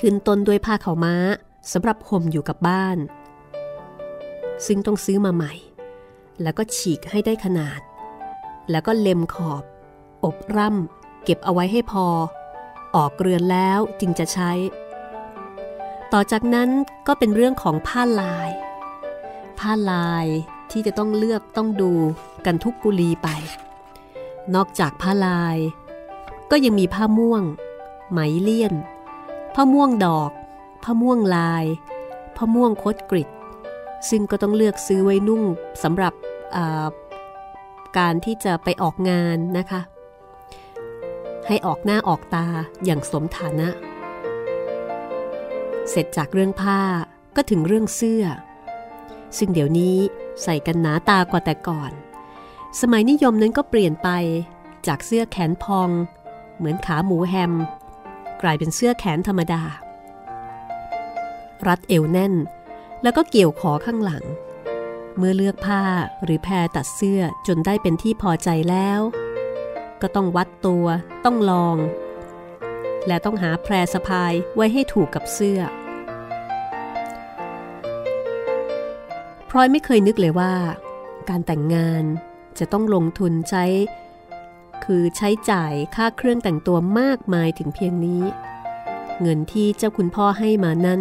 [0.00, 1.14] ขึ้นต้นด้วยผ้าขาวม้า
[1.72, 2.98] สำหรับห่มอยู่กับบ้าน
[4.66, 5.52] ซึ่งต้องซื้อมาใหม่
[6.42, 7.80] แล้วก็ฉีกให้ได้ขนาด
[8.70, 9.62] แล้วก็เล็มขอบ
[10.24, 12.06] อบร่ำเก็บเอาไว้ให้พอ
[12.96, 14.52] ออกเรือนแล้วจึงจะใช้
[16.12, 16.68] ต่อจากนั้น
[17.06, 18.50] ก็เป็นเรื่องของผ้าลาย
[19.58, 20.26] ผ้าลาย
[20.70, 21.92] ที่จะต้องเลือกต้องดู
[22.46, 23.28] กันทุกกุลีไป
[24.54, 25.56] นอกจากผ้าลาย
[26.50, 27.42] ก็ยังมีผ้าม่วง
[28.10, 28.74] ไหมเลี่ยน
[29.54, 30.30] ผ้าม่วงดอก
[30.84, 31.64] ผ้าม่วงลาย
[32.36, 33.28] ผ้าม่วงคดกริด
[34.10, 35.42] ซึ่งก็ต้องเลือกซื้อไว้นุ่ง
[35.82, 36.12] สำหรับ
[37.98, 39.80] การที่จะไปออกงานนะคะ
[41.46, 42.46] ให้ออกหน้าออกตา
[42.84, 43.68] อย่างสมฐานะ
[45.90, 46.80] เสร็จจากเรื่องผ้า
[47.36, 48.24] ก็ถึงเรื่องเสื้อ
[49.38, 49.96] ซึ่งเดี๋ยวนี้
[50.42, 51.92] ใส่กันหนาตากว่าแต่ก่อน
[52.80, 54.08] สมัยนิยมนั้นก็เปลี่ยนไป
[54.86, 55.90] จากเสื้อแขนพอง
[56.56, 57.52] เหมือนขาหมูแฮม
[58.42, 59.62] กลายเป็นเสื้อแขนธรรมดา
[61.66, 62.34] รัดเอวแน่น
[63.02, 64.24] แล้วก็เกี่ยวขอข้างหลัง
[65.16, 65.82] เมื่อเลือกผ้า
[66.24, 69.00] หรือแพรตัดเสื้อจนได้เป็นที่พอใจแล้ว
[70.02, 70.86] ก็ต้องวัดตัว
[71.24, 71.76] ต้องลอง
[73.06, 75.60] และต้องหาแพรสะพายไว้ให้ถูกกับเสื้อ
[79.48, 80.54] พลอยไม่เคยนึกเลยว่า
[81.28, 82.04] การแต่งงาน
[82.58, 83.64] จะต้องลงทุนใช้
[84.84, 88.22] คือใช้จ่ายค่าเครื่องแต่งตัวมากมายถึงเพียงนี้
[89.20, 91.00] เงินที่เจ้าคุณพ่อให้มานั้น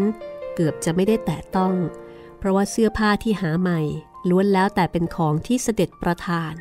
[0.55, 1.73] เกือบจะไม่ได้แตะต้อง
[2.37, 3.81] เพราะว่าเสื้อผ้าที่หาใหม่
[4.29, 6.53] ล้วนแล้วแต่เป็นของที่เสด็จประทาน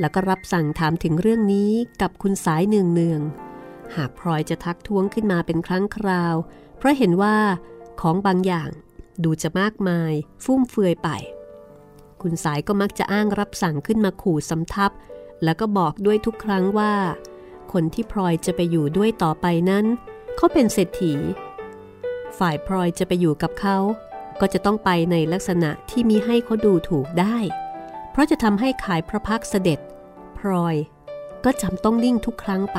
[0.00, 3.20] แล้วก็รับสั่งถามถึงเรื่องนี้กับคุณสายเนืองเนือง
[3.96, 6.34] หากพลอยจะทักท้วงขึ้นมาเป็นครั้งคราว
[6.78, 7.36] เพราะเห็นว่า
[8.00, 8.70] ของบางอย่าง
[9.24, 10.12] ดูจะมากมาย
[10.44, 11.08] ฟุ่มเฟือยไป
[12.22, 14.90] คุณสายก็มักจะอ้างรับสั่งขึ้นมาขู่สำทับ
[15.44, 16.94] แล้วก็บอกด้วยทุกครั้งว่า
[17.72, 19.84] คนที่พลอยจะไปอยู่ด้วยต่อไปนั้น
[20.36, 21.14] เขาเป็นเศรษฐี
[22.38, 23.78] ฝ่ายพลอยจะไปอยู่กับเขา
[24.40, 27.36] ก็จะต้องไปในลักษณะที่มีให้เขาดูถูกได้
[28.18, 29.78] ราะจะทำให้ขายพระพักเสด็จ
[30.38, 30.76] พลอย
[31.44, 32.78] ก็จำต้องนิ่งทุกครั้งไป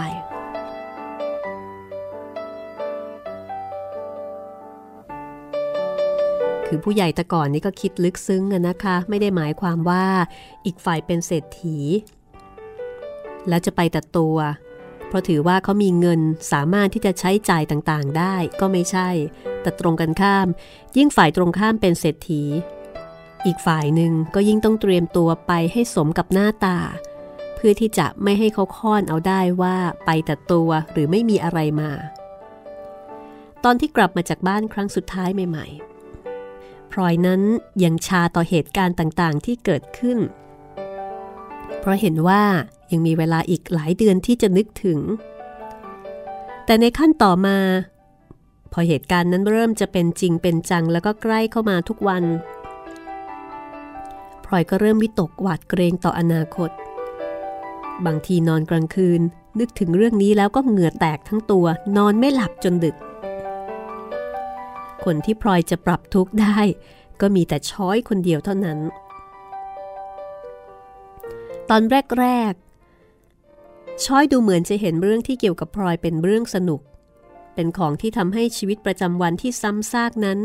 [6.67, 10.05] คือผู้ใหญ่แต่ก่อนนี่ก็คิดลึกซึ้งนะคะ ไม่ได้หมายความว่า
[10.65, 11.77] อีกฝ่ายเป็นเศรษฐี
[13.49, 14.37] แล้วจะไปแต่ตัว
[15.07, 16.21] เพราะถือว่าเขามีเงิน
[16.51, 19.09] สามารถที่จะใช้จ่ายต่างๆได้ก็ไม่ใช่
[19.61, 20.47] แต่ตรงกันข้าม
[20.97, 22.43] ยิ่งฝ่ายตรงข้ามเป็นเศรษฐี
[23.45, 26.77] อีกฝ่ายหนึ่งก็ยิ่งต้องเตรียมตัวไปให้สมกับหน้าตา
[27.55, 31.91] เพื่อที่จะไม่ให้เขาค้อนเอาได้ว่าไปแต่ตัวหรือไม่มีอะไรมา
[33.63, 35.67] ตอนที่กลับมาจากบ้านครั้งสุดท้ายใหม่
[36.29, 37.41] ๆ พลอยนั้น
[37.83, 40.19] ยังชาต่อเหตุการณ์ต่างๆ ที่เกิดขึ้น
[41.79, 42.43] เพราะเห็นว่า
[42.91, 44.99] ยังมีเวลาอีกหลายเดือนที่จะนึกถึง
[46.65, 47.57] แต่ในขั้นต่อมา
[48.71, 52.23] พอเหตุการณ์นั้นเริ่มจะเป็นจริงเป็นจังแล้วก็ใกล้เข้ามาทุกวัน
[54.49, 56.69] พลอยก็เริ่มวิตกหวาดเกรงต่ออนาคต
[58.05, 59.21] บางทีนอนกลางคืน
[59.59, 61.65] นึกถึงเรื่องนี้แล้วก็เหงื่อแตกทั้งตัว
[61.97, 62.95] นอนไม่หลับจนดึก
[65.03, 66.59] คนที่พลอยจะปรับทุกข์ได้
[67.21, 68.79] ก็มีแต่ช้อยคนเดียวเท่านั้น
[71.69, 71.83] ตอน
[72.19, 76.81] แรกๆช้อยดูเหมือนจะเห็นเรื่องที่เกี่ยวกับพลอยเป็นเรื่องสนุก
[77.55, 80.39] เป็นของที่ทำให้ชีวิตประจำวันที่ซ้ำซากนั้น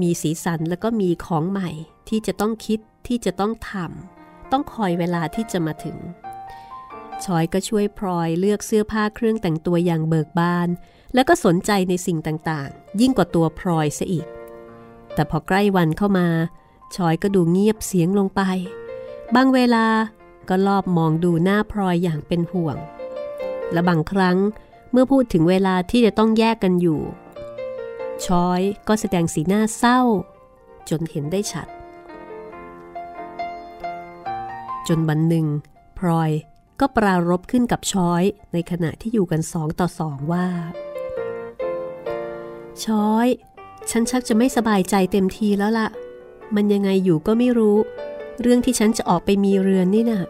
[0.00, 1.70] มีสีสันและก็มีของใหม่
[2.08, 5.96] ที่จะต้องคิดที่จะต้องทำต้องคอยเวลาที่จะมาถึง
[7.24, 10.68] ชอยก็ช่วยพลอยเลือกเสื้อผ้าเครื่องแต่งตัวอย่างเบิกบาน
[11.14, 14.26] แล้วก็สนใจในสิ่งต่างๆ ยิ่งกว่าตัวพลอยซะอีก
[15.14, 16.28] แต่พอใกล้วันเข้ามา
[16.96, 18.42] ชอยก็ดูเงียบเสียงลงไป
[19.34, 19.86] บางเวลา
[20.48, 22.76] ก็ลอบมองดูหน้าพลอยอย่างเป็นห่วง
[23.72, 24.38] และบางครั้ง
[24.92, 27.00] เมื่อพูดถึงเวลาที่จะต้องแยกกันอยู่
[28.24, 30.00] ชอยก็แสดงสีหน้าเศร้า
[30.88, 31.68] จนเห็นได้ชัด
[34.88, 35.46] จนบันหนึ่ง
[35.98, 36.30] พลอย
[36.80, 40.46] ก็ปรารบขึ้นกับช้อยในขณะที่อยู่กันสองต่อสองว่า
[42.84, 43.26] ช้อย
[43.90, 45.88] ฉันชักจะไม่สบายใจเต็มทีแล้วละ่ะ
[46.54, 47.76] มันยังไงอยู่ก็ไม่รู้
[48.40, 50.22] เรื่องที่ฉันจะออกไปมีเรือนนี่นะ่ะ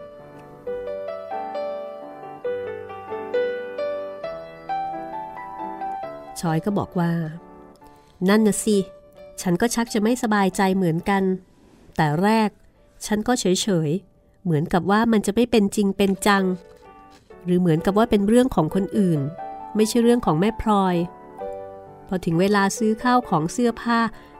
[6.39, 7.11] ช้อยก็บอกว่า
[8.29, 8.77] นั่นน่ะสิ
[9.41, 11.23] ฉันก็ชักจะไม่สบายใจเหมือนกัน
[11.95, 12.49] แต่แรก
[13.05, 13.45] ฉันก็เฉ
[13.87, 14.14] ยๆ
[14.45, 16.43] เหมือนกับว่ามันจะไม่เป็นจริงเป็นจัง
[17.45, 19.19] หรือเหมือนกับว่าเป็นเรื่องของคนอื่น
[19.75, 20.95] ไม่ใช่เรื่องของแม่พลอย
[22.07, 23.99] พอถึงเวลาซื้อข้าวของเสื้อผ้า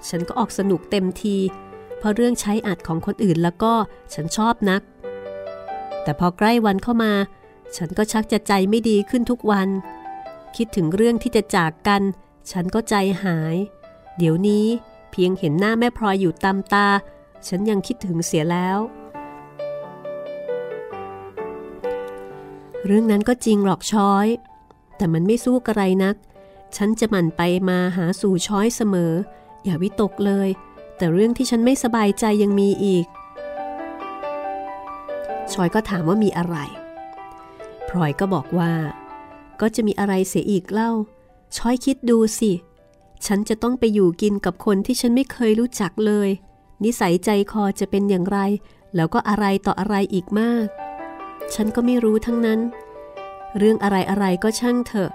[0.10, 1.38] ฉันก็ออกสนุกเต็มที
[1.98, 3.74] เพราะเรื่องใช้อัดของคนอื่นแล้วก็
[4.14, 4.82] ฉันชอบนัก
[6.04, 7.14] แต่พอใกล้วันเข้ามา
[7.76, 9.70] ฉันก็ชักจะใจไม่ดีขึ้นทุกวัน
[10.56, 12.02] คิดถึงเรื่องที่จะจากกัน
[12.52, 13.56] ฉันก็ใจหาย
[14.18, 14.66] เดี๋ยวนี้
[15.12, 16.88] เพียงเห็นหน้าแม่พลอยอยู่ตามตา
[17.48, 18.78] ฉันยังคิดถึงเสียแล้ว
[22.86, 24.28] เรื่องนั้นก็จริงหรอกช้อย
[24.98, 26.16] แต่มันไม่สู้กระไรนัก
[26.76, 29.14] ฉันจะหมั่นไปมาหาสู่ช้อยเสมอ
[29.64, 30.50] อย่าวิตกเลย
[30.98, 33.06] แต่เรื่องที่ฉันไม่สบายใจยังมีอีก
[35.54, 36.56] ชอยก็ถามว่ามีอะไร
[37.90, 38.74] พลอยก็บอกว่า
[39.62, 40.92] ก็จะมีอะไรเสียอีกเล่า
[41.58, 42.52] ช้อยคิดดูสิ
[43.26, 46.30] ฉันจะต้องไปอยู่กินกับคนที่ฉันไม่เคยรู้จักเลย
[46.84, 48.40] นิสัยใจคอจะเป็นอย่างไร
[48.96, 50.68] แล้วก็อะไรต่ออะไรอีกมาก
[51.54, 52.60] ฉันก็ไม่รู้ทั้งนั้น
[53.58, 55.12] เรื่องอะไรอะไรก็ช่างเถอะ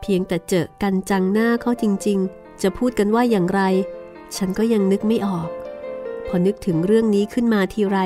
[0.00, 3.60] เพียงแต่เจอกันจังหน้าเขาจริง ๆ จะพูดกันว่าอย่างไร
[4.36, 5.48] ฉันก็ยังนึกไม่ออก
[6.26, 7.98] พอนึกถึงเรื่องนี้ขึ้นมาทีไร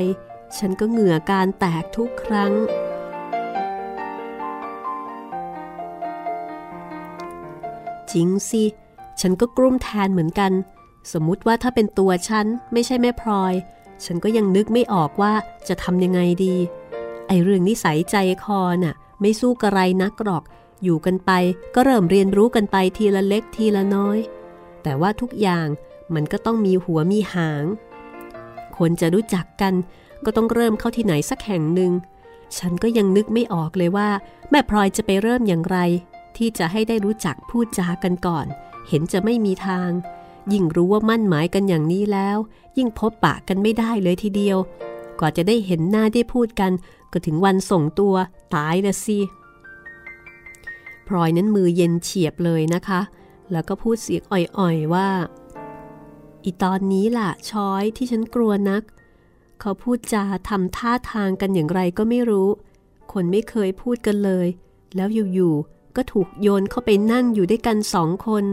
[0.59, 2.53] ฉันก็เหงื่อการแตกทุกครั้ง
[8.13, 8.65] จริงสิ
[9.21, 10.53] ฉันก็กลุ้มแทนเหมือนกัน
[11.13, 13.55] สมมุติว่าถ้าเป็นตัวฉันไม่ใช่แม่พลอย
[14.05, 15.33] ฉันก็ยังนึกไม่ออกว่า
[15.69, 16.57] จะทำยังไงดี
[17.29, 20.43] ไอเรื่องนิสัยใจคอน่ะไม่สู้กระไรนักหรอก
[20.83, 21.31] อยู่กันไป
[21.75, 24.19] ก็เริ่มเรียนรู้กันไปทีละเล็กทีละน้อย
[24.83, 25.69] แต่ว่าทุกอย่าง
[26.15, 27.65] มันก็ต้องมีหัวมีหาง
[28.77, 29.75] คนจะรู้จักกัน
[30.25, 31.93] ก็ต้องเริ่มเข้าที่ไหนสักแห่งหนึ่ง
[32.59, 34.09] ฉันก็ยังนึกไม่ออกเลยว่า
[34.51, 35.79] แม่พลอยจะไปเริ่มอย่างไร
[36.37, 38.47] ที่จะให้ได้รู้จักพูดจากันก่อน
[38.89, 39.91] เห็นจะไม่มีทาง
[40.53, 42.39] ยิ่งรู้ว่ามั่นหมายกันอย่างนี้แล้ว
[42.79, 44.59] ยิ่งพบปะกันไม่ได้เลยทีเดียว
[45.21, 46.73] กว่าจะได้เห็นหน้าได้พูดกัน
[47.13, 48.15] ก็ถึงวันส่งตัว
[48.55, 49.19] ตายละสิ
[51.07, 53.01] พลอยนั้นมือเย็นเฉียบเลยนะคะ
[53.53, 55.09] แล้วก็พูดเสียงอ่อยๆว่า
[56.45, 58.83] อีตอนนี้ล่ะช้อยที่ฉันกลัวนัก
[59.61, 62.49] เขาพูดจาทำท่าทางกันอย่างไรก็ไม่รู้
[63.13, 64.49] คนไม่เคยพูดกันเลย
[64.97, 68.45] แล้วอยู่ๆก็ถูกโยนเข้าไปนั่งอยู่ด้วยกันสองคน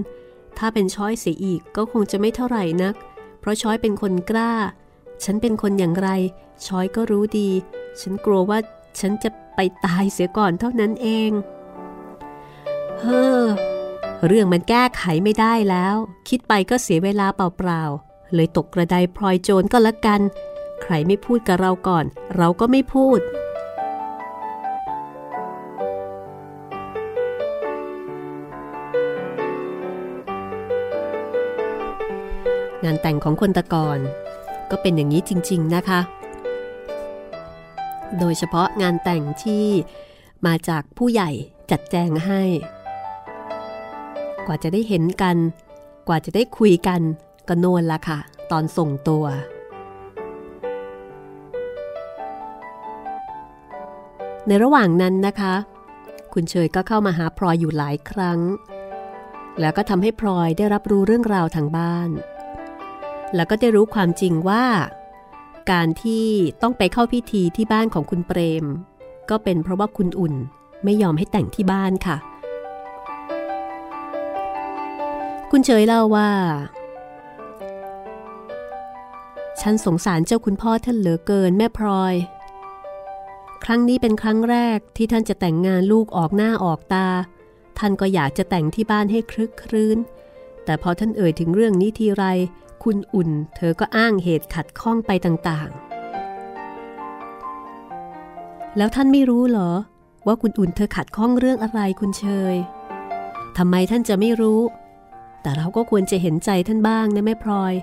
[0.57, 2.95] ถ้าเป็นช้อยเสียอีกก็คงจะไม่เท่าไหร่นัก
[3.39, 4.53] เพราะช้อยเป็นคนกล้า
[5.23, 6.09] ฉันเป็นคนอย่างไร
[6.65, 7.49] ชอยก็รู้ดี
[8.01, 8.59] ฉันกลัวว่า
[8.99, 11.31] ฉันจะไปตายเสียก่อนเท่านั้นเอง
[12.99, 13.43] เฮ้อ
[14.25, 15.95] เรื่องมันแก้ไขไม่ได้แล้ว
[16.29, 20.21] คิดไปก็เสียเวลาเปล่าๆ เลยตกกระไดพลอยโจรก็แล้วกัน
[20.81, 22.05] ใครไม่พูดกับเราก่อน
[22.35, 23.19] เราก็ไม่พูด
[32.83, 33.99] งานแต่งของคนตะกอน
[34.73, 35.99] ก็เป็นอย่างนี้จริง ๆนะคะ
[38.19, 39.65] โดยเฉพาะงานแต่งที่
[40.45, 41.29] มาจากผู้ใหญ่
[41.71, 42.41] จัดแจงให้
[44.47, 45.37] กว่าจะได้เห็นกัน
[46.07, 47.01] กว่าจะได้คุยกัน
[47.47, 48.19] ก็โนนละค่ะ
[48.51, 49.25] ตอนส่งตัว
[54.47, 55.53] ในระหว่างนั้นนะคะ
[56.33, 58.39] คุณเฉยก็เข้ามาหาพลอยอยู่หลายครั้ง
[59.59, 62.11] แล้วก็ทำให้พลอยได้รับรู้เรื่องราวทางบ้าน
[63.35, 64.65] แล้วก็ได้รู้ความจริงว่า
[65.71, 66.27] การที่
[66.61, 68.65] ต้องไปเข้าพิธีที่บ้านของคุณเปรม
[69.29, 70.35] ก็เป็นเพราะว่าคุณอุ่น
[70.83, 72.17] ไม่ยอมให้แต่งที่บ้านค่ะ
[75.51, 76.29] คุณเฉยเล่าว่า
[79.61, 82.15] ฉันสงสารเจ้าคุณพ่อท่านเหลือเกินแม่พลอย
[83.63, 87.07] ครั้งนี้เป็นครั้งแรกที่ท่านจะแต่งงานลูกออกหน้าออกตา
[87.79, 89.97] ท่านก็อยากจะแต่งที่บ้านให้คลึกครื้น
[90.65, 92.25] แต่พอท่านเอ่ยถึงเรื่องนี้ทีไร
[92.83, 95.93] คุณอุ่น เธอก็อ้างเหตุขัดข้องไปต่างๆ
[98.77, 99.71] แล้วท่านไม่รู้เหรอ
[100.27, 102.55] ว่าคุณอุ่นเธอขัดข้องเรื่องอะไรคุณเชย
[103.57, 104.61] ทำไมท่านจะไม่รู้
[105.41, 107.73] แต่เราก็ควรจะเห็นใจท่านบ้างนะแม่พลอย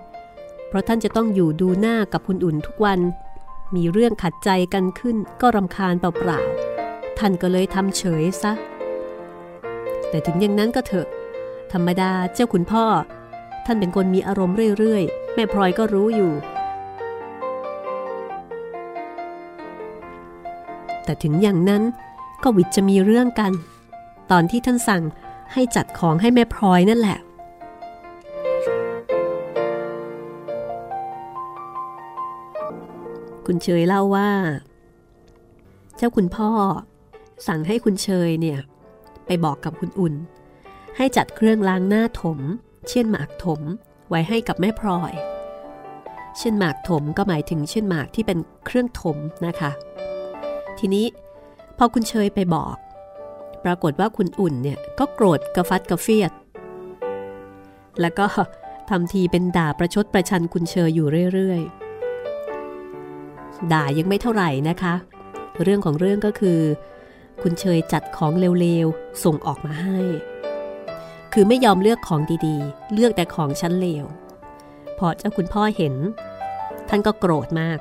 [0.69, 3.01] เพราะท่านจะต้องอยู่ดูหน้ากับคุณอุ่นทุกวัน
[3.75, 8.53] มีเรื่องขัดใจกันขึ้นก็รำคาญเปล่าๆ ท่านก็เลยทำเฉยซะ
[10.09, 11.07] แต่ถึงอย่างนั้นก็เถอะ
[11.73, 12.85] ธรรมดาเจ้าคุณพ่อ
[13.73, 16.33] ท่านเป็นคนมีอารมณ์เรื่อยๆ แม่พลอยก็รู้อยู่
[21.05, 21.83] แต่ถึงอย่างนั้น
[22.43, 23.53] ก็วิทจะมีเรื่องกัน
[24.31, 25.03] ตอนที่ท่านสั่ง
[25.53, 27.19] ให้จัดของให้แม่พลอยนั่นแหละ
[33.47, 34.31] คุณเชยเล่าว่า
[35.97, 36.51] เจ้าคุณพ่อ
[37.47, 38.59] สั่งให้คุณเชยเนี่ย
[39.27, 40.15] ไปบอกกับคุณอุ่น
[40.97, 42.41] ให้จัดเครื่องล้างหน้าถม
[42.89, 43.61] เช่นหมากถม
[44.09, 45.13] ไว้ให้กับแม่พลอย
[46.39, 49.17] เช่นหมากถมก็หมายถึงเช่นหมากที่เป็นเครื่องถม
[49.47, 49.71] นะคะ
[50.79, 51.07] ทีนี้
[51.79, 52.77] พอคุณเชยไปบอก
[53.65, 56.33] ปรากฏว่าคุณอุ่นเนี่ยก็โกรธกระฟัดกระเฟียด
[58.01, 58.27] แล้วก็
[58.91, 64.95] ทำทีเป็นด่าประชดประชันคุณเชยอยู่เรื่อยๆ ด่ายังไม่เท่าไหร่นะคะ
[65.63, 66.61] เรื่องของเรื่องก็คือ
[67.43, 69.99] คุณเชยจัดของเร็วๆ ส่งออกมาให้
[71.33, 74.05] คือไม่ยอมเลือกของดีๆ เลือกแต่ของชั้นเลว
[74.99, 75.95] พอเจ้าคุณพ่อเห็น
[76.89, 77.79] ท่านก็โกรธมาก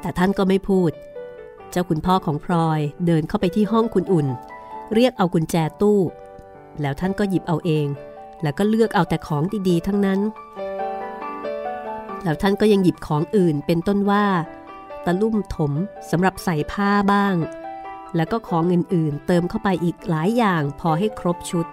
[0.00, 0.90] แต่ท่านก็ไม่พูด
[1.70, 4.26] เจ้าคุณพ่อของพลอยเดินเข้าไปที่ห้องคุณอุ่น
[4.94, 6.00] เรียกเอากุญแจตู้
[6.80, 7.86] แล้วท่านก็หยิบเอาเอง
[8.42, 10.20] แล้วก็เลือกเอาแต่ของดีๆ ทั้งนั้น
[12.24, 14.24] แล้วท่านก็ยังหยิบของอื่นเป็นต้นว่า
[15.04, 15.72] ตะลุ่มถม
[16.10, 17.34] สำหรับใส่ผ้าบ้าง
[18.16, 21.66] แล้วก็ของอื่นๆ เติมเข้าไปอีกหลายอย่างพอให้ครบชุด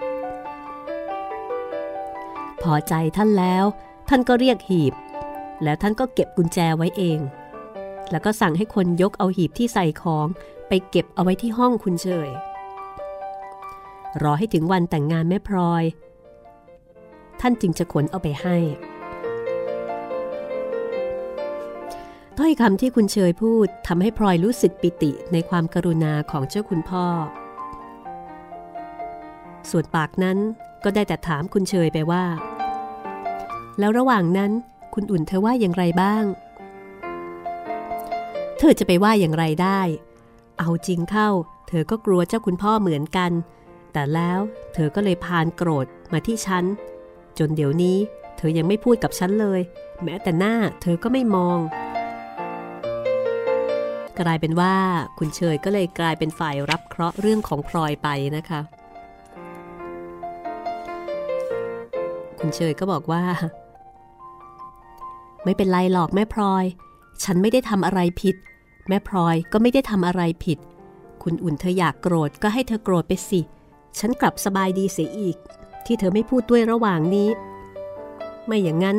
[2.61, 3.65] พอใจท่านแล้ว
[4.09, 4.93] ท่านก็เรียกหีบ
[5.63, 7.19] แล้วท่านก็เก็บกุญแจไว้เอง
[8.11, 10.27] แล้วก็สั่งให้คนยกเอาหีบที่ใส่ของ
[10.67, 12.29] ไปเก็บเอาไว้ที่ห้องคุณเฉย
[14.21, 15.83] รอให้ถึงวันแต่งงานแม่พลอย
[17.41, 18.57] ท่านจึงจะขนเอาไปให้
[22.43, 27.05] ถ้อยคำที่คุณเชยพูดทำให้พลอยรู้สึกปิติในความกรุณาของเจ้าคุณพ่อ
[29.69, 30.37] ส่วนปากนั้น
[30.83, 32.25] ก็ได้แต่ถามคุณเชยไปว่า
[33.79, 34.51] แล้วระหว่างนั้น
[34.93, 36.23] คุณอุ่นเธอว่าอย่างไรบ้าง
[38.57, 39.81] เธอจะไปว่าอย่างไรได้
[40.59, 41.29] เอาจริงเข้า
[41.67, 43.31] เธอก็กลัวเจ้าคุณพ่อเหมือนกัน
[43.93, 44.39] แต่แล้ว
[44.73, 46.63] เธอก็เลยพานโกรธมาที่ฉัน
[47.37, 47.97] จนเดี๋ยวนี้
[48.37, 49.61] เธอยังไม่พูดกับฉันเลย
[50.03, 51.59] แม้แต่หน้าเธอก็ไม่มอง
[54.21, 54.75] กลายเป็นว่า
[55.17, 58.07] คุณเชยก็เลยกลายเป็นฝ่ายรับเคราะห์เรื่องของพลอยไป
[58.37, 58.61] นะคะ
[62.39, 63.23] คุณเชยก็บอกว่า
[65.43, 66.65] ไม่เป็นไรหรอกแม่พลอย
[67.23, 68.35] ฉันไม่ได้ทำอะไรผิด
[68.89, 70.57] แม่พลอยก็ไม่ได้ทำอะไรผิด
[71.23, 73.41] คุณอุ่นเธออยากโกรธก็ให้เธอโกรธไปสิ
[73.99, 75.37] ฉันกลับสบายดีเสียอีก
[75.85, 77.29] ที่เธอไม่พูดด้วยระหว่างนี้
[78.45, 78.97] ไม่อย่างนั้น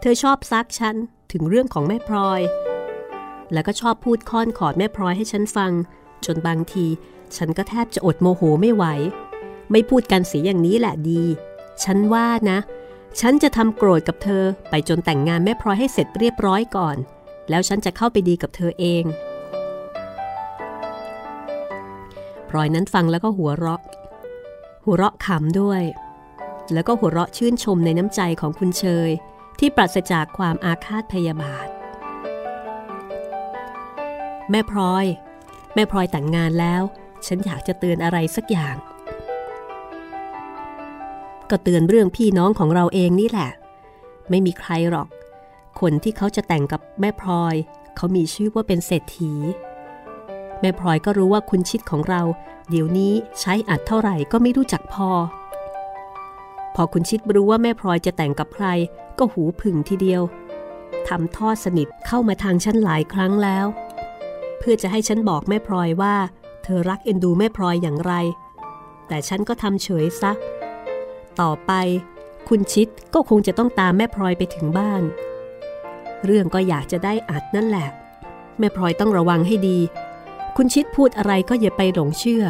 [0.00, 0.96] เธอชอบซักฉัน
[1.32, 2.40] ถึงเรื่องของแม่พลอย
[3.52, 5.72] แล้วก็ชอบพูดค้อนขอดแม่พลอยให้ฉันฟัง
[6.24, 6.86] จนบางที
[7.36, 8.84] ฉันก็แทบจะอดโมโหไม่ไหว
[9.72, 11.22] ไม่พูดกันเสียอย่างนี้แหละดี
[11.84, 12.58] ฉันว่านะ
[13.20, 16.96] ฉันจะทำโกรธกับเธอไปจนแต่งงานแม่พลอยให้เสร็จเรียบร้อยก่อน
[17.50, 19.04] แล้วฉันจะเข้าไปดีกับเธอเอง
[22.48, 23.80] พลอยนั้นฟังแล้วก็หัวเราะ
[24.84, 25.82] หัวเราะขำด้วย
[26.72, 29.10] แล้วก็หัวเราะชื่นชมในน้ำใจของคุณเชย
[29.58, 31.68] ที่ปราศจากความอาฆาตพยาบาท
[34.50, 35.06] แม่พลอย
[35.74, 36.82] แม่พลอยแต่งงานแล้ว
[37.26, 38.76] ฉันอยากจะเตือนอะไรสักอย่าง
[41.50, 43.50] ก็เตือนเรื่องพี่น้องของเราเองนี่แหละ
[44.30, 45.08] ไม่มีใครหรอก
[45.80, 47.54] คนที่เขาจะแต่งกับแม่พลอย
[47.96, 49.32] เขามีชื่อว่าเป็นเศรษฐี
[50.60, 52.22] แม่พลอยก็รู้ว่าคุณชิดของเรา
[52.70, 55.10] เดี๋ยวนี้ใช้อัดเท่าไหร่ก็ไม่รู้จักพอ
[56.74, 58.66] พอคุณชิดรู้ว่าแม่พลอยจะแต่งกับใคร
[59.18, 60.22] ก็หูผึ่งทีเดียว
[61.08, 63.66] ทำทอดสนิทเข้ามาทางฉันหลายครั้งแล้ว
[64.64, 66.14] เพื่อจะให้ฉันบอกแม่พลอยว่า
[66.64, 68.12] เธอรักเอ็นดูแม่พลอยอย่างไร
[69.08, 70.32] แต่ฉันก็ทำเฉยซะ
[71.40, 71.72] ต่อไป
[72.48, 75.02] คุณชิดก็คงจะต้องตามแม่พลอยไปถึงบ้าน
[76.24, 77.88] เรื่องก็อยากจะได้อัดนั่นแหละ
[78.58, 79.78] แม่พลอยต้องระวังให้ดี
[80.56, 82.44] คุณชิดพูดอะไรก็อย่าไปหลงเชื่อ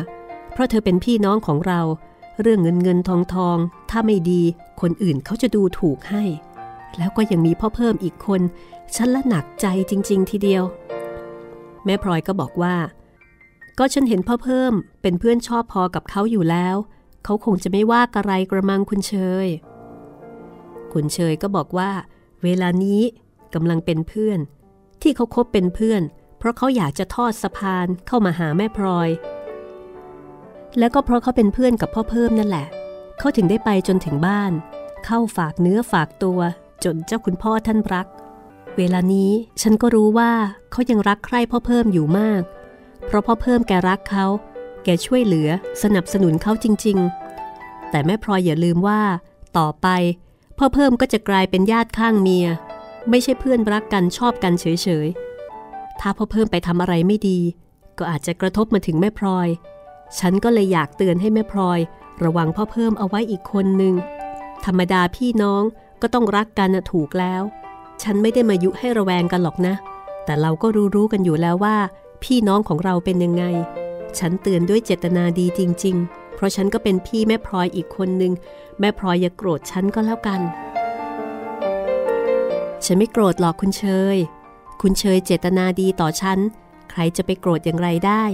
[0.52, 1.80] เพราะเธอเป็นพี่น้องของเรา
[2.40, 3.58] เรื่องเงินเงินทองทอง
[3.90, 4.42] ถ้าไม่ดี
[4.80, 6.24] คนอื่นเขาจะดูถูกให้
[6.98, 8.40] แล้วก็ยังมีพ่อเพิ่มอีกคน
[8.96, 10.64] ฉันละหนักใจจริง ๆ ทีเดียว
[11.84, 12.76] แม่พลอยก็บอกว่า
[13.78, 14.72] ก็ฉันเห็นพ่อเพิ่ม
[15.02, 16.76] เป็นเพื่อนชอบพอกับเขาอยู่แล้ว
[17.24, 19.14] เขาคงจะไม่ว่ากระไรกระมังคุณเช
[19.44, 19.46] ย
[20.92, 21.90] คุณเชยก็บอกว่า
[22.44, 23.02] เวลานี้
[23.54, 24.38] กำลังเป็นเพื่อน
[25.02, 29.08] ที่เขาคบเป็นเพื่อนเพเพราะเขาอยากจะทอดสะพานเข้ามาหาแม่พลอย
[30.78, 32.66] แล้วก็เพราะเขาเป็นเพื่อนกับพ่อเพิ่มนั่นแหละ
[33.18, 34.52] เขาถึงได้ไปจนถึงบ้าน
[35.06, 36.40] เข้าฝากเนื้อฝากตัว
[36.84, 38.06] จนเจ้าคุณพ่อท่านรัก
[38.78, 39.30] เวลานี้
[39.62, 40.32] ฉันก็รู้ว่า
[40.70, 42.42] เขายังรักใคร่พ่อเพิ่มอยู่มาก
[43.06, 44.26] เพราะพ่อเพิ่มแกรักเขา
[44.84, 45.48] แกช่วยเหลือ
[45.82, 46.98] สนับสนุนเขาจริง
[47.44, 49.02] ๆ แต่แม่พลอยอย่าลืมว่า
[49.58, 49.88] ต่อไป
[50.58, 52.46] พ่อเพิ่มก็จะกลายเป็นญาติข้างเมีย
[53.10, 57.38] ไม่ใช่เพื่อนรักกันชอบกันเฉยๆ ถ้าพ่อเพิ่มไปทำอะไรไม่ดี
[57.98, 59.48] ก็อาจจะกระทบมาถึงแม่พลอย
[60.18, 61.78] ฉันก็เลยอยากเตือนให้แม่พลอย
[62.24, 63.94] ระวังพ่อเพิ่มเอาไว้อีกคนหนึ่ง
[64.64, 65.62] ธรรมดาพี่น้อง
[66.02, 67.42] ก็ต้องรักกันถูกแล้ว
[68.02, 69.74] ฉันไม่ได้มายุให้ระแวงกันหรอกนะ
[70.24, 71.76] แต่เราก็รู้ๆกันอยู่แล้วว่า
[72.22, 73.44] พี่น้องของเราเป็นยังไง
[74.18, 78.32] ฉันเตือนด้วยเจตนาดีจริง ๆ เพราะฉันก็เป็นพี่แม่พลอยอีกคนนึง
[78.80, 80.40] แม่พลอยอย่าโกรธฉันก็แล้วกัน
[82.84, 83.84] ฉันไม่โกรธหรอกคุณเช
[84.14, 84.16] ย
[84.82, 86.38] คุณเชยเจตนาดีต่อฉัน
[86.90, 88.24] ใครจะไปโกรธอย่างไรได้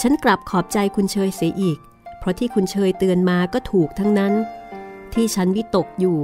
[0.00, 1.78] ฉันกลับขอบใจคุณเชยเสียอีก
[2.18, 4.32] เพราะที่คุณเชยเตือนมาก็ถูกทั้งนั้น
[5.12, 6.16] ที่ฉันวิตกอยู่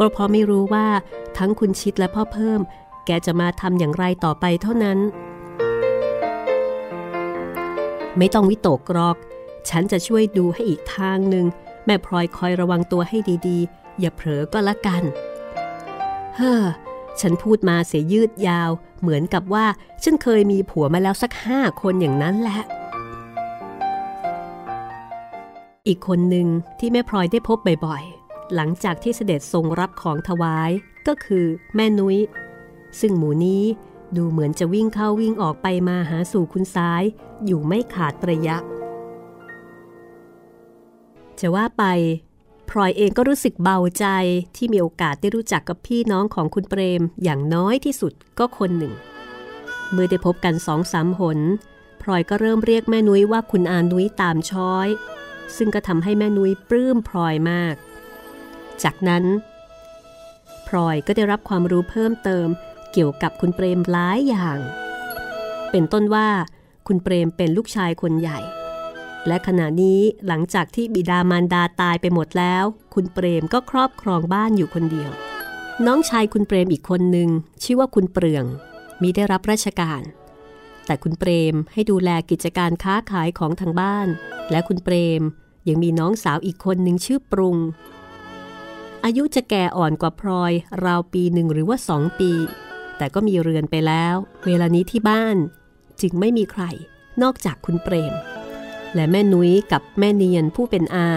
[0.00, 0.86] ก็เพราะไม่รู้ว่า
[1.38, 2.60] ทั้งคุณชิดและพ่อเพิ่ม
[3.06, 4.98] แกจะมาทำอย่างไรต่อไปเท่านั้น
[8.18, 9.16] ไม่ต้องวิตกหรอก
[9.68, 11.46] ฉันจะช่วยดูให้อีกทางหนึ่ง
[11.86, 13.16] แม่พลอยคอยระวังตัวให้
[13.48, 15.02] ดีๆ อย่าเผลอก็แล้วกัน
[16.36, 16.64] เฮ้อ
[17.20, 18.70] ฉันพูดมาเสียยืดยาว
[19.00, 19.66] เหมือนกับว่า
[20.02, 22.60] ฉันเคยมีผัวมาแล้วสักห้าคนอย่างนั้นแหละ
[25.86, 26.48] อีกคนหนึ่ง
[26.78, 28.19] ที่แม่พลอยได้พบบ่อยๆ
[28.54, 30.70] หลังจากที่เสด็จทรงรับของถวาย
[31.06, 32.18] ก็คือแม่นุย้ย
[33.00, 33.64] ซึ่งหมูนี้
[34.16, 37.02] ดูเหมือนจะวิ่งเข้าวิ่งออกไปมาหาสู่คุณซ้าย
[37.46, 38.56] อยู่ไม่ขาดระยะ
[41.40, 41.84] จะว่าไป
[42.70, 44.06] พลอยเองก็รู้สึกเบาใจ
[44.56, 48.94] ที่มีโอกาสได้รู้จักกับพี่น้องของคุณเปรมอย่างน้อยที่สุดก็คนหนึ่ง
[49.92, 51.38] เมื่อได้พบกันสองสามหน
[52.02, 54.88] พลอยก็เริ่มเรียกแม่นุ้ยว่าคุณอานุ้ยตามช้อย
[55.56, 57.74] ซึ่งก็ทำให้แม่นุ้ยปลื้มพลอยมาก
[58.84, 59.24] จากนั้น
[60.66, 62.46] พลอยก็ได้รับความรู้เพิ่มเติม
[62.92, 64.58] เกี่ยวกับคุณเปรมหลายอย่าง
[65.70, 66.28] เป็นต้นว่า
[66.86, 68.40] คุณเปรมเป็นลูกชายคนใหญ่
[69.26, 72.64] และขณะนี้หลังจากที่บิดามารดาตายไปหมดแล้ว
[72.94, 75.10] คุณเปรมก็ครอบครองบ้านอยู่คนเดียว
[75.86, 77.28] น้องชายคุณเปรมอีกคนหนึ่ง
[77.62, 78.44] ชื่อว่าคุณเปลือง
[79.02, 80.02] มีได้รับราชการ
[80.86, 84.08] แต่คุณเปรมให้ดูแลกิจการค้าขายของทางบ้าน
[84.50, 85.22] และคุณเปรม
[85.68, 87.56] ยังมีน้องสาวอีกคนหนึ่งชื่อปรุง
[89.04, 90.52] อายุจะแก่อ่อนกว่าพลอย
[90.84, 92.32] ราวปีหนึ่งหรือว่าสองปี
[92.98, 94.14] แต่ก็มีเรือนไปแล้ว
[94.46, 95.36] เวลานี้ที่บ้าน
[96.00, 96.62] จึงไม่มีใคร
[97.22, 98.14] นอกจากคุณเปรม
[98.94, 101.08] และแม่นุ้ยกับแม่เนียนผู้เป็นอา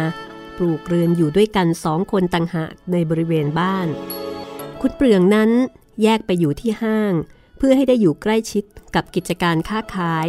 [0.58, 3.88] ปลูกเรือนอยู่ด้วยกันสองคนต่างหากในบริเวณบ้าน
[4.82, 5.50] คุณเปลืองนั้น
[6.04, 7.14] แยกไปอยู่ที่ห้าง
[7.58, 8.64] เพื่อให้ได้อยู่ใกล้ชิด
[8.96, 10.28] กับกิจการค้าขาย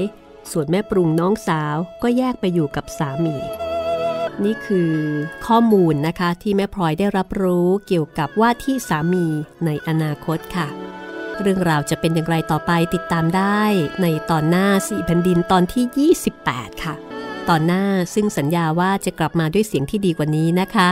[0.50, 3.36] ส่วนแม่ปรุงน้องสาวก็แยกไปอยู่กับสามี
[4.45, 4.93] นี่คือ
[5.47, 9.26] ข้อมูลนะคะที่แม่พลอยได้รับรู้เกี่ยวกับว่าที่สามี
[9.66, 10.68] ในอนาคตค่ะ
[11.41, 13.62] เรื่องราวจะเป็นอย่างไรต่อไปติดตามได้
[14.03, 16.95] ในตอนหน้าสี่แผ่นดินตอนที่ 28 ค่ะ
[17.49, 20.89] ตอนหน้าซึ่งสัญญาว่าจะกลับมาด้วยเสียงที่ดีกว่านี้นะคะ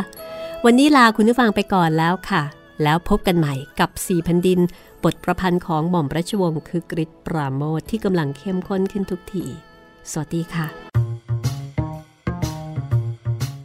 [0.64, 2.42] วันนี้ลาคุณผู้ฟังไปก่อนแล้วค่ะ
[2.82, 4.60] แล้วพบกันใหม่กับสี่แผ่นดิน
[5.04, 9.44] บทประพันธ์ของหม่อมราชวงศ์คือกริชปราโมทที่กำลังเข้มข้นขึ้นทุกที
[10.10, 10.91] สวัสดีค่ะ